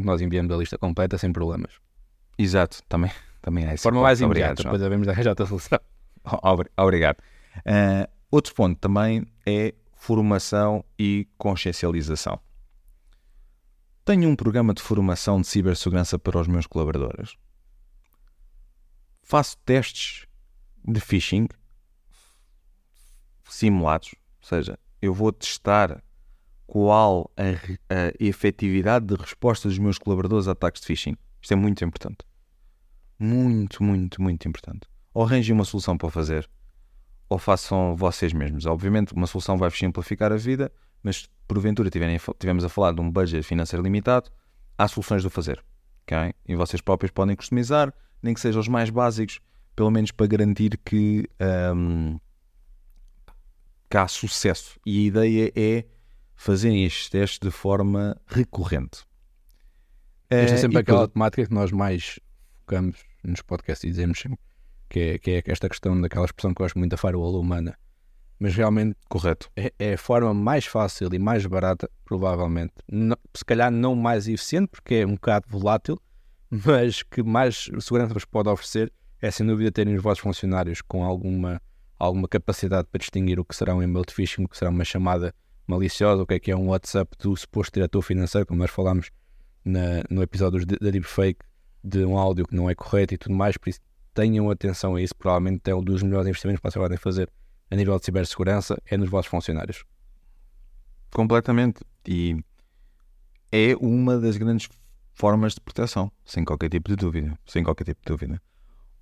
que 0.00 0.06
nós 0.06 0.20
enviamos 0.20 0.52
a 0.52 0.56
lista 0.56 0.78
completa 0.78 1.18
sem 1.18 1.32
problemas. 1.32 1.72
Exato, 2.38 2.82
também, 2.88 3.10
também 3.42 3.64
é 3.64 3.68
De 3.68 3.74
esse 3.74 3.82
forma 3.82 4.00
mais 4.02 4.20
imediata, 4.20 4.62
depois 4.62 4.80
devemos 4.80 5.06
arranjar 5.08 5.30
outra 5.30 5.46
solução. 5.46 5.78
Obri- 6.42 6.70
Obrigado. 6.76 7.18
Ah, 7.64 8.08
outro 8.30 8.54
ponto 8.54 8.78
também 8.78 9.24
é 9.46 9.74
formação 9.94 10.84
e 10.98 11.26
consciencialização. 11.38 12.38
tenho 14.04 14.28
um 14.28 14.36
programa 14.36 14.72
de 14.74 14.82
formação 14.82 15.40
de 15.40 15.46
cibersegurança 15.46 16.18
para 16.18 16.38
os 16.38 16.46
meus 16.48 16.66
colaboradores. 16.66 17.36
Faço 19.28 19.58
testes 19.64 20.24
de 20.84 21.00
phishing 21.00 21.48
simulados, 23.48 24.14
ou 24.40 24.48
seja, 24.48 24.78
eu 25.02 25.12
vou 25.12 25.32
testar 25.32 26.00
qual 26.64 27.28
a, 27.36 27.42
a 27.92 28.12
efetividade 28.20 29.06
de 29.06 29.16
resposta 29.16 29.68
dos 29.68 29.80
meus 29.80 29.98
colaboradores 29.98 30.46
a 30.46 30.52
ataques 30.52 30.80
de 30.80 30.86
phishing. 30.86 31.16
Isto 31.42 31.54
é 31.54 31.56
muito 31.56 31.84
importante. 31.84 32.18
Muito, 33.18 33.82
muito, 33.82 34.22
muito 34.22 34.46
importante. 34.46 34.86
Ou 35.12 35.24
arranjem 35.24 35.56
uma 35.56 35.64
solução 35.64 35.98
para 35.98 36.08
fazer, 36.08 36.48
ou 37.28 37.36
façam 37.36 37.96
vocês 37.96 38.32
mesmos. 38.32 38.64
Obviamente, 38.64 39.12
uma 39.12 39.26
solução 39.26 39.58
vai 39.58 39.72
simplificar 39.72 40.30
a 40.30 40.36
vida, 40.36 40.70
mas 41.02 41.28
porventura 41.48 41.90
tiverem, 41.90 42.16
tivemos 42.38 42.62
a 42.62 42.68
falar 42.68 42.92
de 42.92 43.00
um 43.00 43.10
budget 43.10 43.42
financeiro 43.42 43.82
limitado, 43.82 44.30
há 44.78 44.86
soluções 44.86 45.24
do 45.24 45.30
fazer. 45.30 45.64
Okay? 46.04 46.32
E 46.46 46.54
vocês 46.54 46.80
próprios 46.80 47.10
podem 47.10 47.34
customizar, 47.34 47.92
nem 48.26 48.34
que 48.34 48.40
sejam 48.40 48.60
os 48.60 48.68
mais 48.68 48.90
básicos, 48.90 49.40
pelo 49.74 49.90
menos 49.90 50.10
para 50.10 50.26
garantir 50.26 50.78
que, 50.84 51.28
um, 51.74 52.18
que 53.88 53.96
há 53.96 54.06
sucesso. 54.06 54.78
E 54.84 55.04
a 55.04 55.08
ideia 55.08 55.52
é 55.56 55.84
fazerem 56.34 56.84
estes 56.84 57.08
testes 57.08 57.38
de 57.38 57.50
forma 57.50 58.16
recorrente. 58.26 59.04
Esta 60.28 60.54
é 60.54 60.58
sempre 60.58 60.78
uh, 60.78 60.80
aquela 60.80 61.08
temática 61.08 61.46
que 61.46 61.54
nós 61.54 61.72
mais 61.72 62.18
focamos 62.60 62.96
nos 63.22 63.42
podcasts 63.42 63.84
e 63.84 63.90
dizemos 63.90 64.18
sempre, 64.20 64.38
que 64.88 65.00
é, 65.00 65.18
que 65.18 65.30
é 65.30 65.42
esta 65.46 65.68
questão 65.68 66.00
daquela 66.00 66.24
expressão 66.24 66.52
que 66.52 66.60
eu 66.60 66.64
gosto 66.64 66.78
muito 66.78 66.90
da 66.90 66.96
firewall 66.96 67.38
humana. 67.40 67.78
Mas 68.38 68.54
realmente 68.54 68.96
correto 69.08 69.50
é, 69.56 69.72
é, 69.78 69.94
a 69.94 69.98
forma 69.98 70.34
mais 70.34 70.66
fácil 70.66 71.08
e 71.12 71.18
mais 71.18 71.46
barata, 71.46 71.88
provavelmente. 72.04 72.74
Não, 72.90 73.16
se 73.34 73.44
calhar 73.44 73.70
não 73.70 73.94
mais 73.94 74.28
eficiente, 74.28 74.68
porque 74.68 74.96
é 74.96 75.06
um 75.06 75.14
bocado 75.14 75.46
volátil, 75.48 75.98
mas 76.50 77.02
que 77.02 77.22
mais 77.22 77.70
segurança 77.80 78.14
vos 78.14 78.24
pode 78.24 78.48
oferecer 78.48 78.92
é 79.20 79.30
sem 79.30 79.46
dúvida 79.46 79.72
terem 79.72 79.94
os 79.94 80.02
vossos 80.02 80.22
funcionários 80.22 80.80
com 80.80 81.04
alguma, 81.04 81.60
alguma 81.98 82.28
capacidade 82.28 82.88
para 82.90 82.98
distinguir 82.98 83.40
o 83.40 83.44
que 83.44 83.56
será 83.56 83.74
um 83.74 83.82
e-mail 83.82 84.04
de 84.04 84.14
phishing, 84.14 84.44
o 84.44 84.48
que 84.48 84.56
será 84.56 84.70
uma 84.70 84.84
chamada 84.84 85.34
maliciosa, 85.66 86.22
o 86.22 86.26
que 86.26 86.34
é 86.34 86.38
que 86.38 86.50
é 86.50 86.56
um 86.56 86.68
WhatsApp 86.68 87.16
do 87.18 87.36
suposto 87.36 87.74
diretor 87.74 88.02
financeiro, 88.02 88.46
como 88.46 88.60
nós 88.60 88.70
falámos 88.70 89.10
na, 89.64 90.04
no 90.08 90.22
episódio 90.22 90.64
da 90.64 90.90
Deepfake, 90.90 91.40
de 91.82 92.04
um 92.04 92.18
áudio 92.18 92.46
que 92.46 92.54
não 92.54 92.68
é 92.68 92.74
correto 92.74 93.14
e 93.14 93.18
tudo 93.18 93.34
mais, 93.34 93.56
por 93.56 93.70
isso 93.70 93.80
tenham 94.14 94.50
atenção 94.50 94.94
a 94.94 95.02
isso, 95.02 95.14
provavelmente 95.14 95.70
é 95.70 95.74
um 95.74 95.82
dos 95.82 96.02
melhores 96.02 96.28
investimentos 96.28 96.60
que 96.60 96.70
vocês 96.70 96.82
podem 96.82 96.98
fazer 96.98 97.30
a 97.70 97.76
nível 97.76 97.98
de 97.98 98.04
cibersegurança, 98.04 98.80
é 98.86 98.96
nos 98.96 99.10
vossos 99.10 99.30
funcionários. 99.30 99.84
Completamente. 101.10 101.80
E 102.06 102.36
é 103.50 103.74
uma 103.80 104.18
das 104.18 104.36
grandes 104.36 104.68
formas 105.16 105.54
de 105.54 105.60
proteção, 105.62 106.12
sem 106.24 106.44
qualquer 106.44 106.68
tipo 106.68 106.90
de 106.90 106.96
dúvida. 106.96 107.38
Sem 107.46 107.64
qualquer 107.64 107.84
tipo 107.84 108.00
de 108.02 108.06
dúvida. 108.06 108.42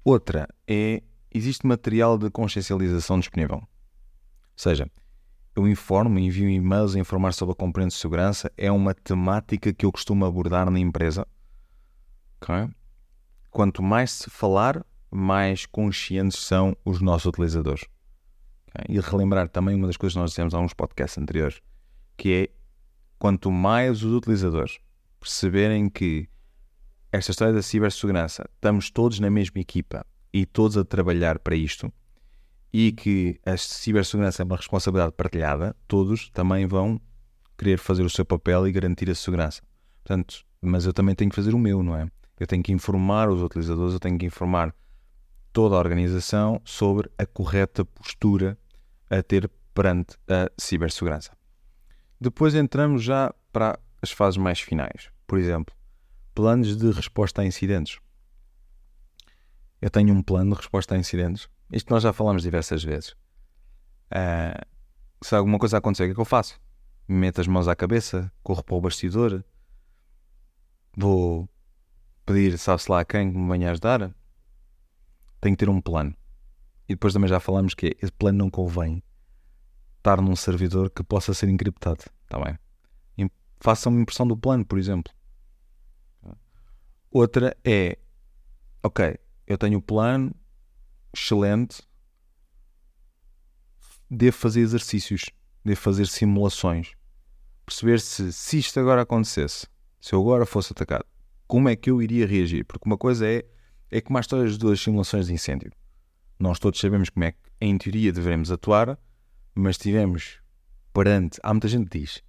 Outra 0.05 0.49
é 0.67 1.03
existe 1.31 1.67
material 1.67 2.17
de 2.17 2.31
consciencialização 2.31 3.19
disponível. 3.19 3.57
Ou 3.57 3.67
seja, 4.57 4.89
eu 5.57 5.67
informo, 5.67 6.21
envio 6.21 6.49
e-mails 6.49 6.95
a 6.95 7.01
informar 7.01 7.35
sobre 7.35 7.53
a 7.53 7.57
componente 7.57 7.95
de 7.95 8.01
segurança. 8.01 8.51
É 8.57 8.71
uma 8.71 8.95
temática 8.95 9.73
que 9.75 9.85
eu 9.85 9.91
costumo 9.91 10.25
abordar 10.25 10.71
na 10.71 10.79
empresa. 10.79 11.27
Okay? 12.41 12.73
Quanto 13.51 13.83
mais 13.83 14.13
se 14.13 14.31
falar, 14.31 14.87
mais 15.11 15.67
conscientes 15.67 16.39
são 16.39 16.77
os 16.85 17.01
nossos 17.01 17.27
utilizadores. 17.27 17.87
Okay? 18.69 18.95
E 18.95 19.01
relembrar 19.01 19.49
também 19.49 19.75
uma 19.75 19.89
das 19.89 19.97
coisas 19.97 20.15
que 20.15 20.21
nós 20.21 20.31
dissemos 20.31 20.55
há 20.55 20.61
uns 20.61 20.75
podcasts 20.75 21.19
anteriores, 21.19 21.61
que 22.17 22.33
é 22.33 22.49
quanto 23.19 23.51
mais 23.51 24.05
os 24.05 24.13
utilizadores 24.13 24.79
perceberem 25.25 25.89
que 25.89 26.29
esta 27.11 27.31
história 27.31 27.55
da 27.55 27.63
cibersegurança, 27.63 28.45
estamos 28.55 28.91
todos 28.91 29.19
na 29.19 29.31
mesma 29.31 29.59
equipa 29.59 30.07
e 30.31 30.45
todos 30.45 30.77
a 30.77 30.85
trabalhar 30.85 31.39
para 31.39 31.57
isto, 31.57 31.91
e 32.71 32.93
que 32.93 33.41
a 33.47 33.57
cibersegurança 33.57 34.43
é 34.43 34.45
uma 34.45 34.57
responsabilidade 34.57 35.13
partilhada, 35.13 35.75
todos 35.89 36.29
também 36.29 36.67
vão 36.67 37.01
querer 37.57 37.79
fazer 37.79 38.03
o 38.03 38.11
seu 38.11 38.25
papel 38.25 38.69
e 38.69 38.73
garantir 38.73 39.09
a 39.09 39.15
segurança. 39.15 39.63
Portanto, 40.03 40.45
mas 40.61 40.85
eu 40.85 40.93
também 40.93 41.15
tenho 41.15 41.31
que 41.31 41.37
fazer 41.37 41.55
o 41.55 41.59
meu, 41.59 41.83
não 41.83 41.97
é? 41.97 42.07
Eu 42.39 42.47
tenho 42.47 42.63
que 42.63 42.73
informar 42.73 43.31
os 43.31 43.43
utilizadores, 43.43 43.95
eu 43.95 44.01
tenho 44.01 44.19
que 44.19 44.27
informar 44.27 44.75
toda 45.53 45.77
a 45.77 45.79
organização 45.79 46.61
sobre 46.65 47.11
a 47.17 47.25
correta 47.25 47.85
postura 47.85 48.59
a 49.09 49.23
ter 49.23 49.51
perante 49.73 50.17
a 50.29 50.51
cibersegurança. 50.59 51.31
Depois 52.21 52.55
entramos 52.55 53.03
já 53.03 53.33
para 53.53 53.79
as 54.03 54.11
fases 54.11 54.37
mais 54.37 54.61
finais. 54.61 55.14
Por 55.27 55.39
exemplo, 55.39 55.75
planos 56.35 56.77
de 56.77 56.91
resposta 56.91 57.43
a 57.43 57.45
incidentes. 57.45 57.99
Eu 59.81 59.91
tenho 59.91 60.15
um 60.15 60.23
plano 60.23 60.53
de 60.53 60.57
resposta 60.57 60.95
a 60.95 60.99
incidentes 60.99 61.49
isto 61.75 61.93
nós 61.93 62.03
já 62.03 62.13
falamos 62.13 62.43
diversas 62.43 62.85
vezes. 62.85 63.11
Uh, 64.13 64.65
se 65.21 65.35
alguma 65.35 65.59
coisa 65.59 65.79
acontecer, 65.79 66.05
o 66.05 66.07
que 66.07 66.13
é 66.13 66.15
que 66.15 66.21
eu 66.21 66.25
faço? 66.25 66.61
Meto 67.09 67.41
as 67.41 67.47
mãos 67.47 67.69
à 67.69 67.75
cabeça, 67.75 68.31
corro 68.43 68.63
para 68.63 68.77
o 68.77 68.81
bastidor, 68.81 69.45
vou 70.97 71.49
pedir, 72.25 72.57
sabe-se 72.59 72.91
lá 72.91 73.01
a 73.01 73.05
quem 73.05 73.33
que 73.33 73.37
me 73.37 73.51
venha 73.51 73.71
ajudar. 73.71 74.15
Tenho 75.41 75.57
que 75.57 75.65
ter 75.65 75.69
um 75.69 75.81
plano. 75.81 76.15
E 76.89 76.95
depois 76.95 77.13
também 77.13 77.29
já 77.29 77.41
falamos 77.41 77.75
que 77.75 77.97
esse 78.01 78.13
plano 78.13 78.39
não 78.39 78.51
convém 78.51 79.03
estar 79.99 80.21
num 80.21 80.37
servidor 80.37 80.91
que 80.91 81.03
possa 81.03 81.35
ser 81.35 81.49
encriptado. 81.49 82.05
Está 82.25 82.39
bem? 82.39 82.59
Façam 83.65 83.91
uma 83.91 84.03
impressão 84.03 84.29
do 84.29 84.37
plano, 84.37 84.63
por 84.63 84.79
exemplo. 84.79 85.11
Outra 87.11 87.57
é, 87.65 87.99
ok, 88.83 89.17
eu 89.47 89.57
tenho 89.57 89.79
o 89.79 89.83
plano, 89.83 90.37
excelente, 91.17 91.81
devo 94.11 94.37
fazer 94.37 94.61
exercícios, 94.61 95.31
devo 95.65 95.81
fazer 95.81 96.07
simulações, 96.09 96.93
perceber 97.65 98.01
se, 98.01 98.35
se 98.35 98.59
isto 98.59 98.79
agora 98.79 99.01
acontecesse, 99.01 99.67
se 99.99 100.15
eu 100.15 100.21
agora 100.21 100.45
fosse 100.45 100.75
atacado, 100.75 101.07
como 101.47 101.71
é 101.71 101.75
que 101.75 101.91
eu 101.91 102.03
iria 102.03 102.27
reagir? 102.27 102.67
Porque 102.67 102.87
uma 102.87 102.99
coisa 102.99 103.27
é, 103.27 103.47
é 103.91 103.99
como 104.03 104.19
a 104.19 104.21
história 104.21 104.45
das 104.59 104.81
simulações 104.81 105.29
de 105.29 105.33
incêndio. 105.33 105.73
Nós 106.39 106.59
todos 106.59 106.79
sabemos 106.79 107.09
como 107.09 107.25
é 107.25 107.33
que, 107.33 107.39
em 107.63 107.79
teoria, 107.79 108.13
devemos 108.13 108.53
atuar, 108.53 108.99
mas 109.55 109.79
tivemos 109.79 110.39
perante. 110.93 111.41
Há 111.43 111.55
muita 111.55 111.69
gente 111.69 111.89
que 111.89 112.01
diz: 112.01 112.23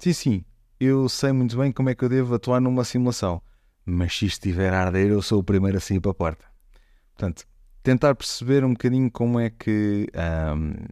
sim, 0.00 0.12
sim, 0.12 0.44
eu 0.84 1.08
sei 1.08 1.32
muito 1.32 1.56
bem 1.56 1.70
como 1.70 1.90
é 1.90 1.94
que 1.94 2.04
eu 2.04 2.08
devo 2.08 2.34
atuar 2.34 2.60
numa 2.60 2.84
simulação, 2.84 3.40
mas 3.84 4.16
se 4.16 4.26
estiver 4.26 4.72
a 4.72 4.80
arder, 4.80 5.10
eu 5.10 5.22
sou 5.22 5.40
o 5.40 5.44
primeiro 5.44 5.78
a 5.78 5.80
sair 5.80 6.00
para 6.00 6.10
a 6.10 6.14
porta. 6.14 6.44
Portanto, 7.14 7.44
tentar 7.82 8.14
perceber 8.14 8.64
um 8.64 8.72
bocadinho 8.72 9.10
como 9.10 9.38
é 9.38 9.50
que 9.50 10.08
um, 10.56 10.86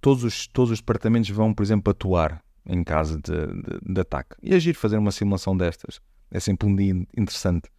todos, 0.00 0.24
os, 0.24 0.46
todos 0.46 0.72
os 0.72 0.80
departamentos 0.80 1.30
vão, 1.30 1.54
por 1.54 1.62
exemplo, 1.62 1.90
atuar 1.90 2.42
em 2.66 2.84
caso 2.84 3.18
de, 3.20 3.32
de, 3.32 3.94
de, 3.94 4.00
ataque 4.00 4.36
e 4.42 4.54
agir, 4.54 4.74
fazer 4.74 4.98
uma 4.98 5.10
simulação 5.10 5.56
destas. 5.56 6.00
É 6.30 6.38
sempre 6.38 6.68
um 6.68 6.76
dia 6.76 6.92
interessante 7.16 7.70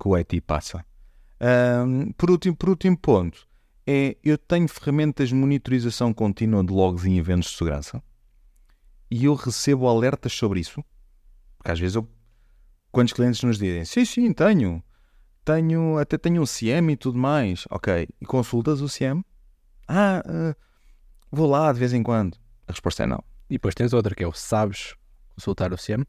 que 0.00 0.08
o 0.08 0.16
IT 0.16 0.40
passa. 0.42 0.84
Um, 1.40 2.12
por, 2.12 2.30
último, 2.30 2.56
por 2.56 2.70
último 2.70 2.96
ponto, 2.98 3.46
é 3.86 4.16
eu 4.22 4.36
tenho 4.36 4.68
ferramentas 4.68 5.28
de 5.28 5.34
monitorização 5.34 6.12
contínua 6.12 6.64
de 6.64 6.72
logs 6.72 7.04
em 7.04 7.18
eventos 7.18 7.50
de 7.50 7.56
segurança 7.56 8.02
e 9.10 9.24
eu 9.24 9.34
recebo 9.34 9.88
alertas 9.88 10.32
sobre 10.32 10.60
isso. 10.60 10.84
Porque 11.58 11.70
às 11.70 11.78
vezes 11.78 11.96
eu, 11.96 12.08
quantos 12.90 13.12
clientes 13.12 13.42
nos 13.42 13.58
dizem, 13.58 13.84
sim, 13.84 14.04
sim, 14.04 14.32
tenho 14.32 14.82
tenho, 15.46 15.96
até 15.96 16.18
tenho 16.18 16.42
um 16.42 16.44
CM 16.44 16.92
e 16.92 16.96
tudo 16.96 17.16
mais. 17.16 17.64
Ok, 17.70 18.08
e 18.20 18.26
consultas 18.26 18.80
o 18.80 18.88
CM? 18.88 19.24
Ah, 19.86 20.20
uh, 20.26 20.54
vou 21.30 21.48
lá 21.48 21.72
de 21.72 21.78
vez 21.78 21.92
em 21.92 22.02
quando. 22.02 22.36
A 22.66 22.72
resposta 22.72 23.04
é 23.04 23.06
não. 23.06 23.22
E 23.48 23.54
depois 23.54 23.74
tens 23.74 23.92
outra 23.92 24.12
que 24.12 24.24
é 24.24 24.26
o 24.26 24.32
sabes 24.32 24.94
consultar 25.36 25.72
o 25.72 25.76
CM? 25.76 26.04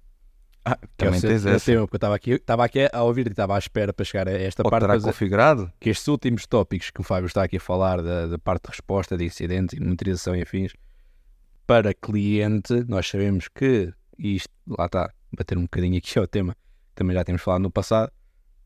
Ah, 0.65 0.75
que 0.75 0.87
também 0.97 1.19
é 1.19 1.21
tens 1.21 1.45
essa. 1.45 1.59
Porque 1.59 1.71
eu 1.71 1.85
estava 1.85 2.15
aqui, 2.15 2.31
estava 2.31 2.65
aqui 2.65 2.89
a 2.91 3.03
ouvir 3.03 3.27
e 3.27 3.29
estava 3.29 3.55
à 3.55 3.59
espera 3.59 3.93
para 3.93 4.03
chegar 4.03 4.27
a 4.27 4.31
esta 4.31 4.63
Ou 4.65 4.71
parte. 4.71 4.87
Terá 4.87 4.99
configurado? 4.99 5.71
Que 5.79 5.91
estes 5.91 6.07
últimos 6.07 6.47
tópicos 6.47 6.89
que 6.89 6.99
o 6.99 7.03
Fábio 7.03 7.27
está 7.27 7.43
aqui 7.43 7.57
a 7.57 7.59
falar, 7.59 8.01
da, 8.01 8.25
da 8.25 8.39
parte 8.39 8.63
de 8.63 8.71
resposta 8.71 9.15
de 9.15 9.23
incidentes 9.23 9.77
e 9.77 9.79
monitorização 9.79 10.35
e 10.35 10.41
afins, 10.41 10.73
para 11.67 11.93
cliente, 11.93 12.85
nós 12.87 13.09
sabemos 13.09 13.49
que 13.49 13.93
isto, 14.17 14.49
lá 14.65 14.85
está, 14.85 15.13
bater 15.37 15.57
um 15.57 15.63
bocadinho 15.63 15.97
aqui 15.97 16.17
ao 16.17 16.25
tema, 16.25 16.55
também 16.95 17.13
já 17.13 17.25
temos 17.25 17.41
falado 17.41 17.61
no 17.63 17.69
passado, 17.69 18.09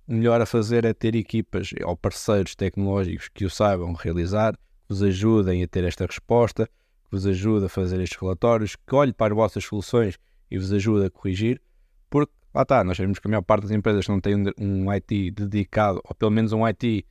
melhor 0.07 0.39
a 0.39 0.45
fazer 0.45 0.85
é 0.85 0.93
ter 0.93 1.15
equipas 1.15 1.71
ou 1.83 1.97
parceiros 1.97 2.53
tecnológicos 2.53 3.27
que 3.33 3.43
o 3.43 3.49
saibam 3.49 3.93
realizar, 3.93 4.53
que 4.53 4.59
vos 4.87 5.01
ajudem 5.01 5.63
a 5.63 5.67
ter 5.67 5.83
esta 5.83 6.05
resposta, 6.05 6.67
que 6.67 7.11
vos 7.11 7.25
ajude 7.25 7.65
a 7.65 7.69
fazer 7.69 7.99
estes 7.99 8.19
relatórios, 8.19 8.75
que 8.75 8.95
olhe 8.95 9.11
para 9.11 9.33
as 9.33 9.35
vossas 9.35 9.65
soluções 9.65 10.19
e 10.51 10.59
vos 10.59 10.71
ajude 10.71 11.07
a 11.07 11.09
corrigir, 11.09 11.59
porque 12.07 12.31
lá 12.53 12.61
está, 12.61 12.83
nós 12.83 12.97
sabemos 12.97 13.17
que 13.17 13.27
a 13.27 13.31
maior 13.31 13.41
parte 13.41 13.63
das 13.63 13.71
empresas 13.71 14.07
não 14.07 14.21
tem 14.21 14.35
um 14.59 14.91
IT 14.91 15.31
dedicado, 15.31 15.99
ou 16.03 16.13
pelo 16.13 16.29
menos 16.29 16.53
um 16.53 16.67
IT 16.67 17.03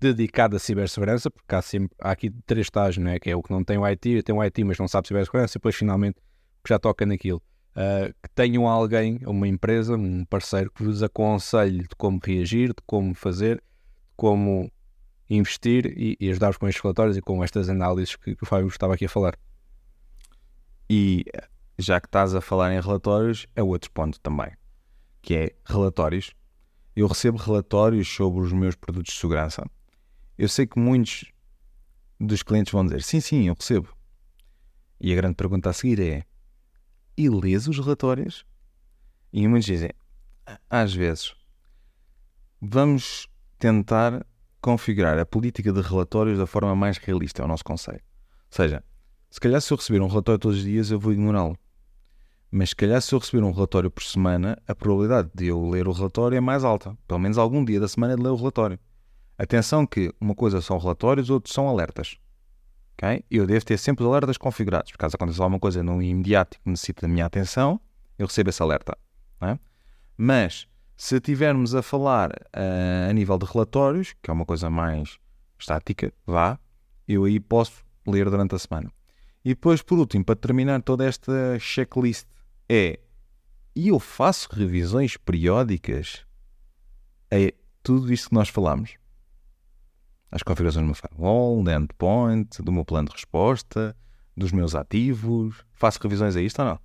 dedicado 0.00 0.56
à 0.56 0.58
cibersegurança, 0.58 1.30
porque 1.30 1.54
há, 1.54 1.62
sempre, 1.62 1.96
há 2.00 2.10
aqui 2.10 2.30
três 2.46 2.66
estágios, 2.66 3.04
não 3.04 3.10
é? 3.10 3.18
que 3.18 3.30
é 3.30 3.36
o 3.36 3.42
que 3.42 3.50
não 3.50 3.64
tem 3.64 3.78
o 3.78 3.84
IT, 3.84 4.22
tem 4.22 4.34
o 4.34 4.42
IT 4.42 4.64
mas 4.64 4.78
não 4.78 4.88
sabe 4.88 5.08
cibersegurança, 5.08 5.52
e 5.52 5.58
depois 5.58 5.74
finalmente 5.74 6.16
já 6.66 6.78
toca 6.78 7.04
naquilo. 7.06 7.42
uh, 7.76 8.12
que 8.22 8.28
tenham 8.34 8.68
alguém, 8.68 9.20
uma 9.26 9.48
empresa, 9.48 9.96
um 9.96 10.24
parceiro 10.24 10.70
que 10.70 10.82
vos 10.82 11.02
aconselhe 11.02 11.82
de 11.82 11.96
como 11.96 12.20
reagir, 12.22 12.68
de 12.68 12.82
como 12.86 13.14
fazer, 13.14 13.56
de 13.56 14.14
como 14.16 14.70
investir 15.28 15.86
e, 15.96 16.16
e 16.20 16.30
ajudar-vos 16.30 16.58
com 16.58 16.68
estes 16.68 16.82
relatórios 16.82 17.16
e 17.16 17.22
com 17.22 17.42
estas 17.42 17.68
análises 17.68 18.16
que, 18.16 18.36
que 18.36 18.42
o 18.42 18.46
Fábio 18.46 18.68
estava 18.68 18.94
aqui 18.94 19.06
a 19.06 19.08
falar. 19.08 19.36
E 20.88 21.24
já 21.78 22.00
que 22.00 22.06
estás 22.06 22.34
a 22.34 22.40
falar 22.40 22.72
em 22.74 22.80
relatórios, 22.80 23.46
é 23.56 23.62
outro 23.62 23.90
ponto 23.90 24.20
também, 24.20 24.52
que 25.22 25.34
é 25.34 25.50
relatórios. 25.64 26.32
Eu 26.94 27.06
recebo 27.06 27.38
relatórios 27.38 28.06
sobre 28.06 28.40
os 28.40 28.52
meus 28.52 28.76
produtos 28.76 29.14
de 29.14 29.20
segurança. 29.20 29.64
Eu 30.36 30.48
sei 30.48 30.66
que 30.66 30.78
muitos 30.78 31.24
dos 32.18 32.42
clientes 32.42 32.72
vão 32.72 32.84
dizer 32.84 33.02
sim, 33.02 33.20
sim, 33.20 33.48
eu 33.48 33.54
recebo. 33.54 33.88
E 35.00 35.12
a 35.12 35.16
grande 35.16 35.34
pergunta 35.34 35.70
a 35.70 35.72
seguir 35.72 36.00
é: 36.00 36.24
e 37.16 37.28
lês 37.28 37.68
os 37.68 37.78
relatórios? 37.78 38.44
E 39.32 39.46
muitos 39.46 39.66
dizem: 39.66 39.90
às 40.68 40.94
vezes, 40.94 41.34
vamos 42.60 43.28
tentar 43.58 44.26
configurar 44.60 45.18
a 45.18 45.26
política 45.26 45.72
de 45.72 45.80
relatórios 45.80 46.38
da 46.38 46.46
forma 46.46 46.74
mais 46.74 46.96
realista, 46.98 47.42
é 47.42 47.44
o 47.44 47.48
nosso 47.48 47.64
conselho. 47.64 48.00
Ou 48.50 48.56
seja, 48.56 48.82
se 49.30 49.40
calhar 49.40 49.60
se 49.60 49.72
eu 49.72 49.76
receber 49.76 50.00
um 50.00 50.08
relatório 50.08 50.38
todos 50.38 50.58
os 50.58 50.64
dias, 50.64 50.90
eu 50.90 50.98
vou 50.98 51.12
ignorá-lo. 51.12 51.58
Mas 52.50 52.70
se 52.70 52.76
calhar 52.76 53.02
se 53.02 53.12
eu 53.12 53.18
receber 53.18 53.42
um 53.42 53.50
relatório 53.50 53.90
por 53.90 54.02
semana, 54.04 54.56
a 54.66 54.74
probabilidade 54.74 55.28
de 55.34 55.46
eu 55.46 55.68
ler 55.68 55.88
o 55.88 55.92
relatório 55.92 56.36
é 56.36 56.40
mais 56.40 56.62
alta. 56.62 56.96
Pelo 57.06 57.18
menos 57.18 57.36
algum 57.36 57.64
dia 57.64 57.80
da 57.80 57.88
semana 57.88 58.16
de 58.16 58.22
ler 58.22 58.30
o 58.30 58.36
relatório. 58.36 58.78
Atenção 59.36 59.86
que 59.86 60.12
uma 60.20 60.34
coisa 60.34 60.60
são 60.60 60.78
relatórios, 60.78 61.30
outros 61.30 61.52
são 61.52 61.68
alertas. 61.68 62.16
Okay? 62.94 63.24
Eu 63.30 63.46
devo 63.46 63.64
ter 63.64 63.76
sempre 63.76 64.04
os 64.04 64.10
alertas 64.10 64.36
configurados. 64.36 64.92
Por 64.92 64.98
caso 64.98 65.16
aconteça 65.16 65.42
alguma 65.42 65.58
coisa 65.58 65.82
no 65.82 66.00
imediato 66.00 66.58
que 66.60 66.70
necessita 66.70 67.02
da 67.02 67.08
minha 67.08 67.26
atenção, 67.26 67.80
eu 68.18 68.26
recebo 68.26 68.50
esse 68.50 68.62
alerta. 68.62 68.96
É? 69.40 69.58
Mas 70.16 70.66
se 70.96 71.16
estivermos 71.16 71.74
a 71.74 71.82
falar 71.82 72.30
uh, 72.30 73.10
a 73.10 73.12
nível 73.12 73.36
de 73.36 73.46
relatórios, 73.46 74.14
que 74.22 74.30
é 74.30 74.32
uma 74.32 74.44
coisa 74.44 74.70
mais 74.70 75.18
estática, 75.58 76.12
vá, 76.24 76.58
eu 77.06 77.24
aí 77.24 77.40
posso 77.40 77.84
ler 78.06 78.30
durante 78.30 78.54
a 78.54 78.58
semana. 78.58 78.90
E 79.44 79.50
depois, 79.50 79.82
por 79.82 79.98
último, 79.98 80.24
para 80.24 80.36
terminar 80.36 80.80
toda 80.82 81.04
esta 81.04 81.58
checklist, 81.58 82.26
é 82.68 83.00
e 83.76 83.88
eu 83.88 83.98
faço 83.98 84.48
revisões 84.52 85.16
periódicas 85.16 86.24
a 87.30 87.52
tudo 87.82 88.12
isto 88.12 88.28
que 88.28 88.34
nós 88.34 88.48
falamos. 88.48 88.94
As 90.34 90.42
configurações 90.42 90.82
do 90.82 90.86
meu 90.86 90.94
firewall, 90.96 91.62
do 91.62 91.70
endpoint, 91.70 92.60
do 92.60 92.72
meu 92.72 92.84
plano 92.84 93.06
de 93.06 93.12
resposta, 93.12 93.96
dos 94.36 94.50
meus 94.50 94.74
ativos. 94.74 95.64
Faço 95.72 96.00
revisões 96.02 96.34
a 96.34 96.42
isto 96.42 96.58
ou 96.58 96.64
não? 96.70 96.78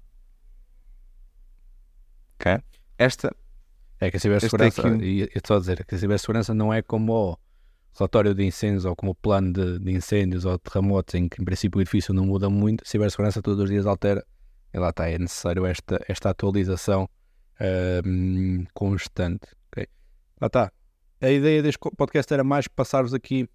Ok? 2.36 2.62
Esta 2.96 3.36
é 4.00 4.12
que 4.12 4.18
a 4.18 4.20
cibersegurança, 4.20 4.88
é 4.88 4.98
e 4.98 5.22
eu 5.22 5.30
estou 5.34 5.58
a 5.58 5.60
dizer, 5.60 5.84
que 5.84 5.96
a 5.96 5.98
cibersegurança 5.98 6.54
não 6.54 6.72
é 6.72 6.84
como 6.84 7.12
o 7.12 7.38
relatório 7.98 8.36
de 8.36 8.46
incêndios 8.46 8.86
ou 8.86 8.96
como 8.96 9.14
o 9.14 9.16
plano 9.16 9.52
de, 9.52 9.80
de 9.80 9.92
incêndios 9.94 10.46
ou 10.46 10.54
de 10.54 10.60
terremotos, 10.60 11.16
em 11.16 11.28
que 11.28 11.42
em 11.42 11.44
princípio 11.44 11.80
o 11.80 11.82
edifício 11.82 12.14
não 12.14 12.28
muda 12.28 12.52
muito, 12.52 12.84
a 12.84 12.88
cibersegurança 12.88 13.42
todos 13.42 13.64
os 13.64 13.68
dias 13.68 13.88
altera, 13.88 14.24
e 14.72 14.78
lá 14.78 14.92
está, 14.92 15.10
é 15.10 15.18
necessário 15.18 15.66
esta, 15.66 16.00
esta 16.08 16.30
atualização 16.30 17.10
uh, 17.56 18.68
constante. 18.76 19.48
Okay? 19.72 19.88
Lá 20.40 20.46
está. 20.46 20.72
A 21.22 21.30
ideia 21.30 21.62
deste 21.62 21.80
podcast 21.98 22.34
era 22.34 22.46
mais 22.46 22.66
passar-vos 22.68 23.14
aqui 23.14 23.50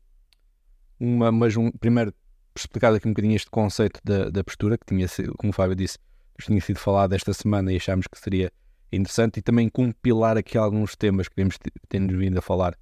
uma, 1.01 1.33
mas 1.33 1.57
um, 1.57 1.71
primeiro 1.71 2.13
explicar 2.55 2.93
aqui 2.93 3.09
um 3.09 3.13
bocadinho 3.13 3.35
este 3.35 3.51
conceito 3.51 4.01
da, 4.05 4.29
da 4.29 4.45
postura, 4.45 4.77
que 4.77 4.85
tinha 4.85 5.09
sido, 5.09 5.35
como 5.39 5.51
o 5.51 5.53
Fábio 5.55 5.75
disse, 5.75 5.99
tinha 6.39 6.61
sido 6.61 6.79
falado 6.79 7.15
esta 7.15 7.33
semana 7.33 7.73
e 7.73 7.77
achámos 7.77 8.07
que 8.07 8.19
seria 8.19 8.53
interessante 8.93 9.39
e 9.39 9.43
também 9.43 9.71
compilar 9.71 10.37
aqui 10.37 10.59
alguns 10.59 10.95
temas 10.95 11.27
que 11.27 11.35
temos, 11.35 11.59
temos 11.89 12.15
vindo 12.15 12.39
a 12.39 12.43
falar 12.43 12.77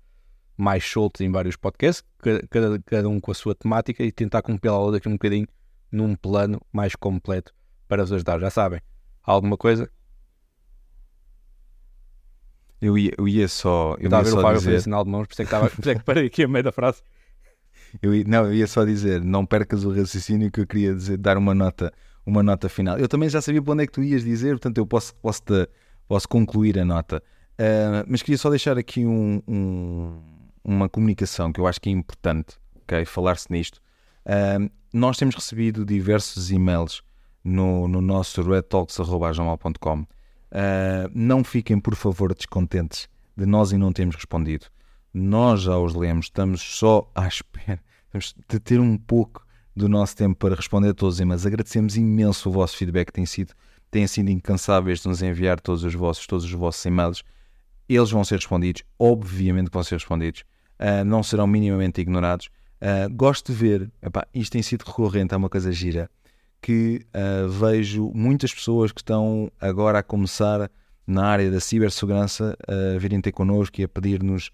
mais 0.56 0.84
soltos 0.84 1.20
em 1.20 1.30
vários 1.30 1.54
podcasts, 1.56 2.04
cada, 2.50 2.78
cada 2.80 3.08
um 3.08 3.20
com 3.20 3.30
a 3.30 3.34
sua 3.34 3.54
temática 3.54 4.02
e 4.02 4.10
tentar 4.10 4.42
compilá-lo 4.42 4.90
daqui 4.90 5.08
um 5.08 5.12
bocadinho 5.12 5.46
num 5.92 6.16
plano 6.16 6.60
mais 6.72 6.96
completo 6.96 7.54
para 7.86 8.02
vos 8.02 8.12
ajudar. 8.12 8.40
Já 8.40 8.50
sabem, 8.50 8.80
alguma 9.22 9.56
coisa? 9.56 9.88
Eu 12.82 12.98
ia, 12.98 13.12
eu 13.16 13.28
ia 13.28 13.46
só. 13.46 13.96
Eu 14.00 14.06
estava 14.06 14.22
a 14.22 14.24
ver 14.24 14.32
o 14.32 14.42
Fábio 14.42 14.58
dizer... 14.58 14.70
fazer 14.70 14.82
sinal 14.82 15.04
de 15.04 15.10
mãos, 15.10 15.26
por 15.28 15.34
isso 15.34 15.42
é 15.42 15.44
que, 15.44 15.54
estava, 15.54 15.70
por 15.70 15.80
isso 15.80 15.90
é 15.90 15.94
que 15.94 16.02
parei 16.02 16.26
aqui 16.26 16.42
a 16.42 16.48
meio 16.48 16.64
da 16.64 16.72
frase. 16.72 17.00
Eu 18.02 18.12
ia, 18.12 18.24
não, 18.26 18.46
eu 18.46 18.54
ia 18.54 18.66
só 18.66 18.84
dizer, 18.84 19.22
não 19.22 19.46
percas 19.46 19.84
o 19.84 19.94
raciocínio 19.94 20.50
que 20.50 20.60
eu 20.60 20.66
queria 20.66 20.92
dizer, 20.92 21.16
dar 21.16 21.38
uma 21.38 21.54
nota, 21.54 21.92
uma 22.26 22.42
nota 22.42 22.68
final. 22.68 22.98
Eu 22.98 23.06
também 23.08 23.28
já 23.28 23.40
sabia 23.40 23.62
para 23.62 23.72
onde 23.72 23.84
é 23.84 23.86
que 23.86 23.92
tu 23.92 24.02
ias 24.02 24.24
dizer, 24.24 24.50
portanto 24.50 24.78
eu 24.78 24.86
posso, 24.86 25.14
posso 25.16 25.42
te, 25.42 25.68
posso 26.08 26.28
concluir 26.28 26.78
a 26.78 26.84
nota. 26.84 27.22
Uh, 27.52 28.02
mas 28.08 28.22
queria 28.22 28.38
só 28.38 28.50
deixar 28.50 28.76
aqui 28.76 29.06
um, 29.06 29.40
um, 29.46 30.20
uma 30.64 30.88
comunicação 30.88 31.52
que 31.52 31.60
eu 31.60 31.66
acho 31.66 31.80
que 31.80 31.88
é 31.88 31.92
importante 31.92 32.56
okay, 32.82 33.04
falar-se 33.04 33.46
nisto. 33.50 33.80
Uh, 34.26 34.70
nós 34.92 35.16
temos 35.16 35.34
recebido 35.34 35.84
diversos 35.84 36.50
e-mails 36.50 37.02
no, 37.44 37.86
no 37.88 38.00
nosso 38.00 38.42
redtalks.com. 38.42 40.06
Uh, 40.52 41.10
não 41.14 41.42
fiquem, 41.42 41.80
por 41.80 41.96
favor, 41.96 42.34
descontentes 42.34 43.08
de 43.34 43.46
nós 43.46 43.72
e 43.72 43.78
não 43.78 43.92
termos 43.92 44.14
respondido. 44.14 44.66
Nós 45.12 45.62
já 45.62 45.78
os 45.78 45.94
lemos, 45.94 46.26
estamos 46.26 46.60
só 46.60 47.10
à 47.14 47.26
espera 47.26 47.82
de 48.46 48.60
ter 48.60 48.78
um 48.78 48.98
pouco 48.98 49.46
do 49.74 49.88
nosso 49.88 50.14
tempo 50.14 50.36
para 50.36 50.54
responder 50.54 50.90
a 50.90 50.94
todos 50.94 51.14
os 51.14 51.20
e-mails. 51.20 51.46
Agradecemos 51.46 51.96
imenso 51.96 52.50
o 52.50 52.52
vosso 52.52 52.76
feedback, 52.76 53.10
tem 53.10 53.24
sido 53.24 53.54
têm 53.90 54.06
sido 54.06 54.30
incansáveis 54.30 55.00
de 55.00 55.08
nos 55.08 55.22
enviar 55.22 55.60
todos 55.60 55.84
os 55.84 55.94
vossos, 55.94 56.26
todos 56.26 56.44
os 56.46 56.52
vossos 56.52 56.84
e-mails. 56.84 57.22
Eles 57.86 58.10
vão 58.10 58.24
ser 58.24 58.36
respondidos, 58.36 58.82
obviamente 58.98 59.66
que 59.66 59.74
vão 59.74 59.82
ser 59.82 59.96
respondidos, 59.96 60.44
uh, 60.80 61.04
não 61.04 61.22
serão 61.22 61.46
minimamente 61.46 62.00
ignorados. 62.00 62.48
Uh, 62.80 63.14
gosto 63.14 63.52
de 63.52 63.58
ver, 63.58 63.92
epá, 64.00 64.26
isto 64.34 64.52
tem 64.52 64.62
sido 64.62 64.82
recorrente, 64.82 65.34
é 65.34 65.36
uma 65.36 65.50
coisa 65.50 65.70
gira, 65.70 66.10
que 66.62 67.04
uh, 67.08 67.48
vejo 67.48 68.12
muitas 68.14 68.54
pessoas 68.54 68.92
que 68.92 69.00
estão 69.00 69.50
agora 69.60 69.98
a 69.98 70.02
começar 70.02 70.70
na 71.06 71.26
área 71.26 71.50
da 71.50 71.58
cibersegurança 71.58 72.56
a 72.66 72.98
virem 72.98 73.20
ter 73.20 73.32
connosco 73.32 73.80
e 73.80 73.84
a 73.84 73.88
pedir-nos 73.88 74.50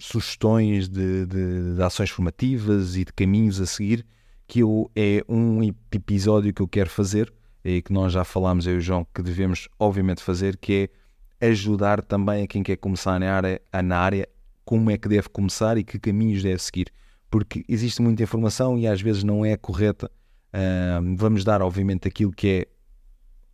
sugestões 0.00 0.88
de, 0.88 1.26
de, 1.26 1.74
de, 1.76 1.82
ações 1.82 2.10
formativas 2.10 2.96
e 2.96 3.04
de 3.04 3.12
caminhos 3.12 3.60
a 3.60 3.66
seguir, 3.66 4.04
que 4.48 4.60
eu, 4.60 4.90
é 4.96 5.24
um 5.28 5.62
episódio 5.62 6.52
que 6.52 6.60
eu 6.60 6.66
quero 6.66 6.90
fazer 6.90 7.32
e 7.64 7.80
que 7.80 7.92
nós 7.92 8.12
já 8.12 8.24
falámos, 8.24 8.66
eu 8.66 8.74
e 8.74 8.78
o 8.78 8.80
João, 8.80 9.06
que 9.14 9.22
devemos 9.22 9.68
obviamente 9.78 10.22
fazer, 10.22 10.56
que 10.56 10.90
é 11.40 11.48
ajudar 11.48 12.02
também 12.02 12.42
a 12.42 12.46
quem 12.46 12.62
quer 12.62 12.76
começar 12.76 13.18
na 13.20 13.32
área, 13.32 13.60
na 13.84 13.98
área 13.98 14.28
como 14.64 14.90
é 14.90 14.98
que 14.98 15.08
deve 15.08 15.28
começar 15.28 15.76
e 15.78 15.84
que 15.84 15.98
caminhos 15.98 16.42
deve 16.42 16.60
seguir. 16.60 16.92
Porque 17.30 17.64
existe 17.68 18.02
muita 18.02 18.22
informação 18.22 18.76
e 18.78 18.86
às 18.86 19.00
vezes 19.00 19.24
não 19.24 19.44
é 19.44 19.56
correta. 19.56 20.10
Uh, 20.54 21.16
vamos 21.16 21.44
dar, 21.44 21.62
obviamente, 21.62 22.06
aquilo 22.06 22.32
que 22.32 22.48
é 22.48 22.66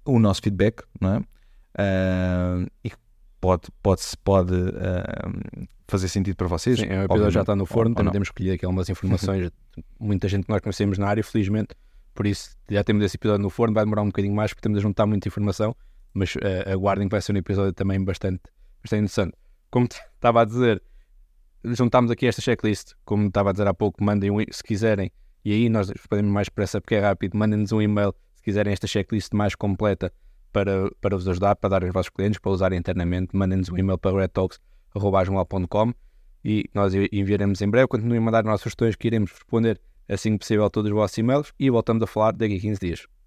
o 0.04 0.18
nosso 0.18 0.42
feedback, 0.42 0.82
não 1.00 1.14
é? 1.14 1.18
Uh, 1.18 2.66
e 2.84 2.92
pode, 3.40 3.68
pode, 3.82 4.02
pode 4.24 4.54
uh, 4.54 5.68
fazer 5.87 6.08
sentido 6.08 6.37
para 6.37 6.48
vocês. 6.48 6.78
Sim, 6.78 6.87
o 6.87 7.02
episódio 7.02 7.30
já 7.30 7.40
está 7.40 7.54
no 7.54 7.66
forno, 7.66 7.94
também 7.94 8.12
temos 8.12 8.28
escolhido 8.28 8.54
aqui 8.54 8.64
algumas 8.64 8.88
informações. 8.88 9.50
muita 9.98 10.28
gente 10.28 10.44
que 10.44 10.50
nós 10.50 10.61
conhecemos 10.61 10.98
na 10.98 11.06
área, 11.06 11.22
felizmente 11.22 11.74
por 12.18 12.26
isso 12.26 12.56
já 12.68 12.82
temos 12.82 13.04
esse 13.04 13.16
episódio 13.16 13.44
no 13.44 13.48
forno, 13.48 13.72
vai 13.72 13.84
demorar 13.84 14.02
um 14.02 14.06
bocadinho 14.06 14.34
mais 14.34 14.52
porque 14.52 14.61
temos 14.61 14.78
a 14.78 14.82
juntar 14.82 15.06
muita 15.06 15.28
informação, 15.28 15.76
mas 16.12 16.34
uh, 16.34 16.72
aguardem 16.72 17.06
que 17.06 17.12
vai 17.12 17.22
ser 17.22 17.32
um 17.32 17.37
episódio 17.37 17.72
também 17.72 18.02
bastante, 18.02 18.42
bastante 18.82 19.02
interessante. 19.02 19.34
Como 19.70 19.87
estava 19.87 20.42
a 20.42 20.44
dizer, 20.44 20.82
juntámos 21.62 22.11
aqui 22.11 22.26
esta 22.26 22.42
checklist, 22.42 22.94
como 23.04 23.28
estava 23.28 23.50
a 23.50 23.52
dizer 23.52 23.68
há 23.68 23.72
pouco, 23.72 24.02
mandem 24.02 24.32
se 24.50 24.64
quiserem, 24.64 25.12
e 25.44 25.53
aí 25.53 25.68
nós 25.68 25.90
podemos 26.09 26.33
mais 26.33 26.48
pressa 26.48 26.81
porque 26.81 26.94
é 26.94 27.01
rápido, 27.01 27.37
mandem-nos 27.37 27.72
um 27.72 27.81
e-mail 27.83 28.14
se 28.35 28.42
quiserem 28.42 28.72
esta 28.72 28.87
checklist 28.87 29.33
mais 29.33 29.55
completa 29.55 30.12
para, 30.53 30.90
para 31.01 31.16
vos 31.16 31.29
ajudar, 31.29 31.57
para 31.57 31.70
dar 31.70 31.85
aos 31.85 31.92
vossos 31.92 32.11
clientes, 32.11 32.38
para 32.38 32.51
usarem 32.51 32.79
internamente, 32.79 33.37
mandem-nos 33.37 33.68
um 33.68 33.77
e-mail 33.77 33.98
para 33.98 34.18
redtalks.com 34.18 35.94
e 36.44 36.64
nós 36.72 36.94
enviaremos 37.12 37.61
em 37.61 37.68
breve. 37.68 37.88
Continuem 37.88 38.18
a 38.18 38.22
mandar 38.22 38.44
nossas 38.44 38.62
sugestões 38.62 38.96
que 38.96 39.07
iremos 39.07 39.33
responder 39.33 39.81
assim 40.09 40.33
que 40.33 40.38
possível 40.38 40.70
todos 40.70 40.90
os 40.90 40.96
vossos 40.96 41.18
e-mails 41.18 41.53
e 41.59 41.68
voltamos 41.68 42.03
a 42.03 42.07
falar 42.07 42.33
daqui 42.33 42.57
a 42.57 42.61
15 42.61 42.81
dias. 42.81 43.17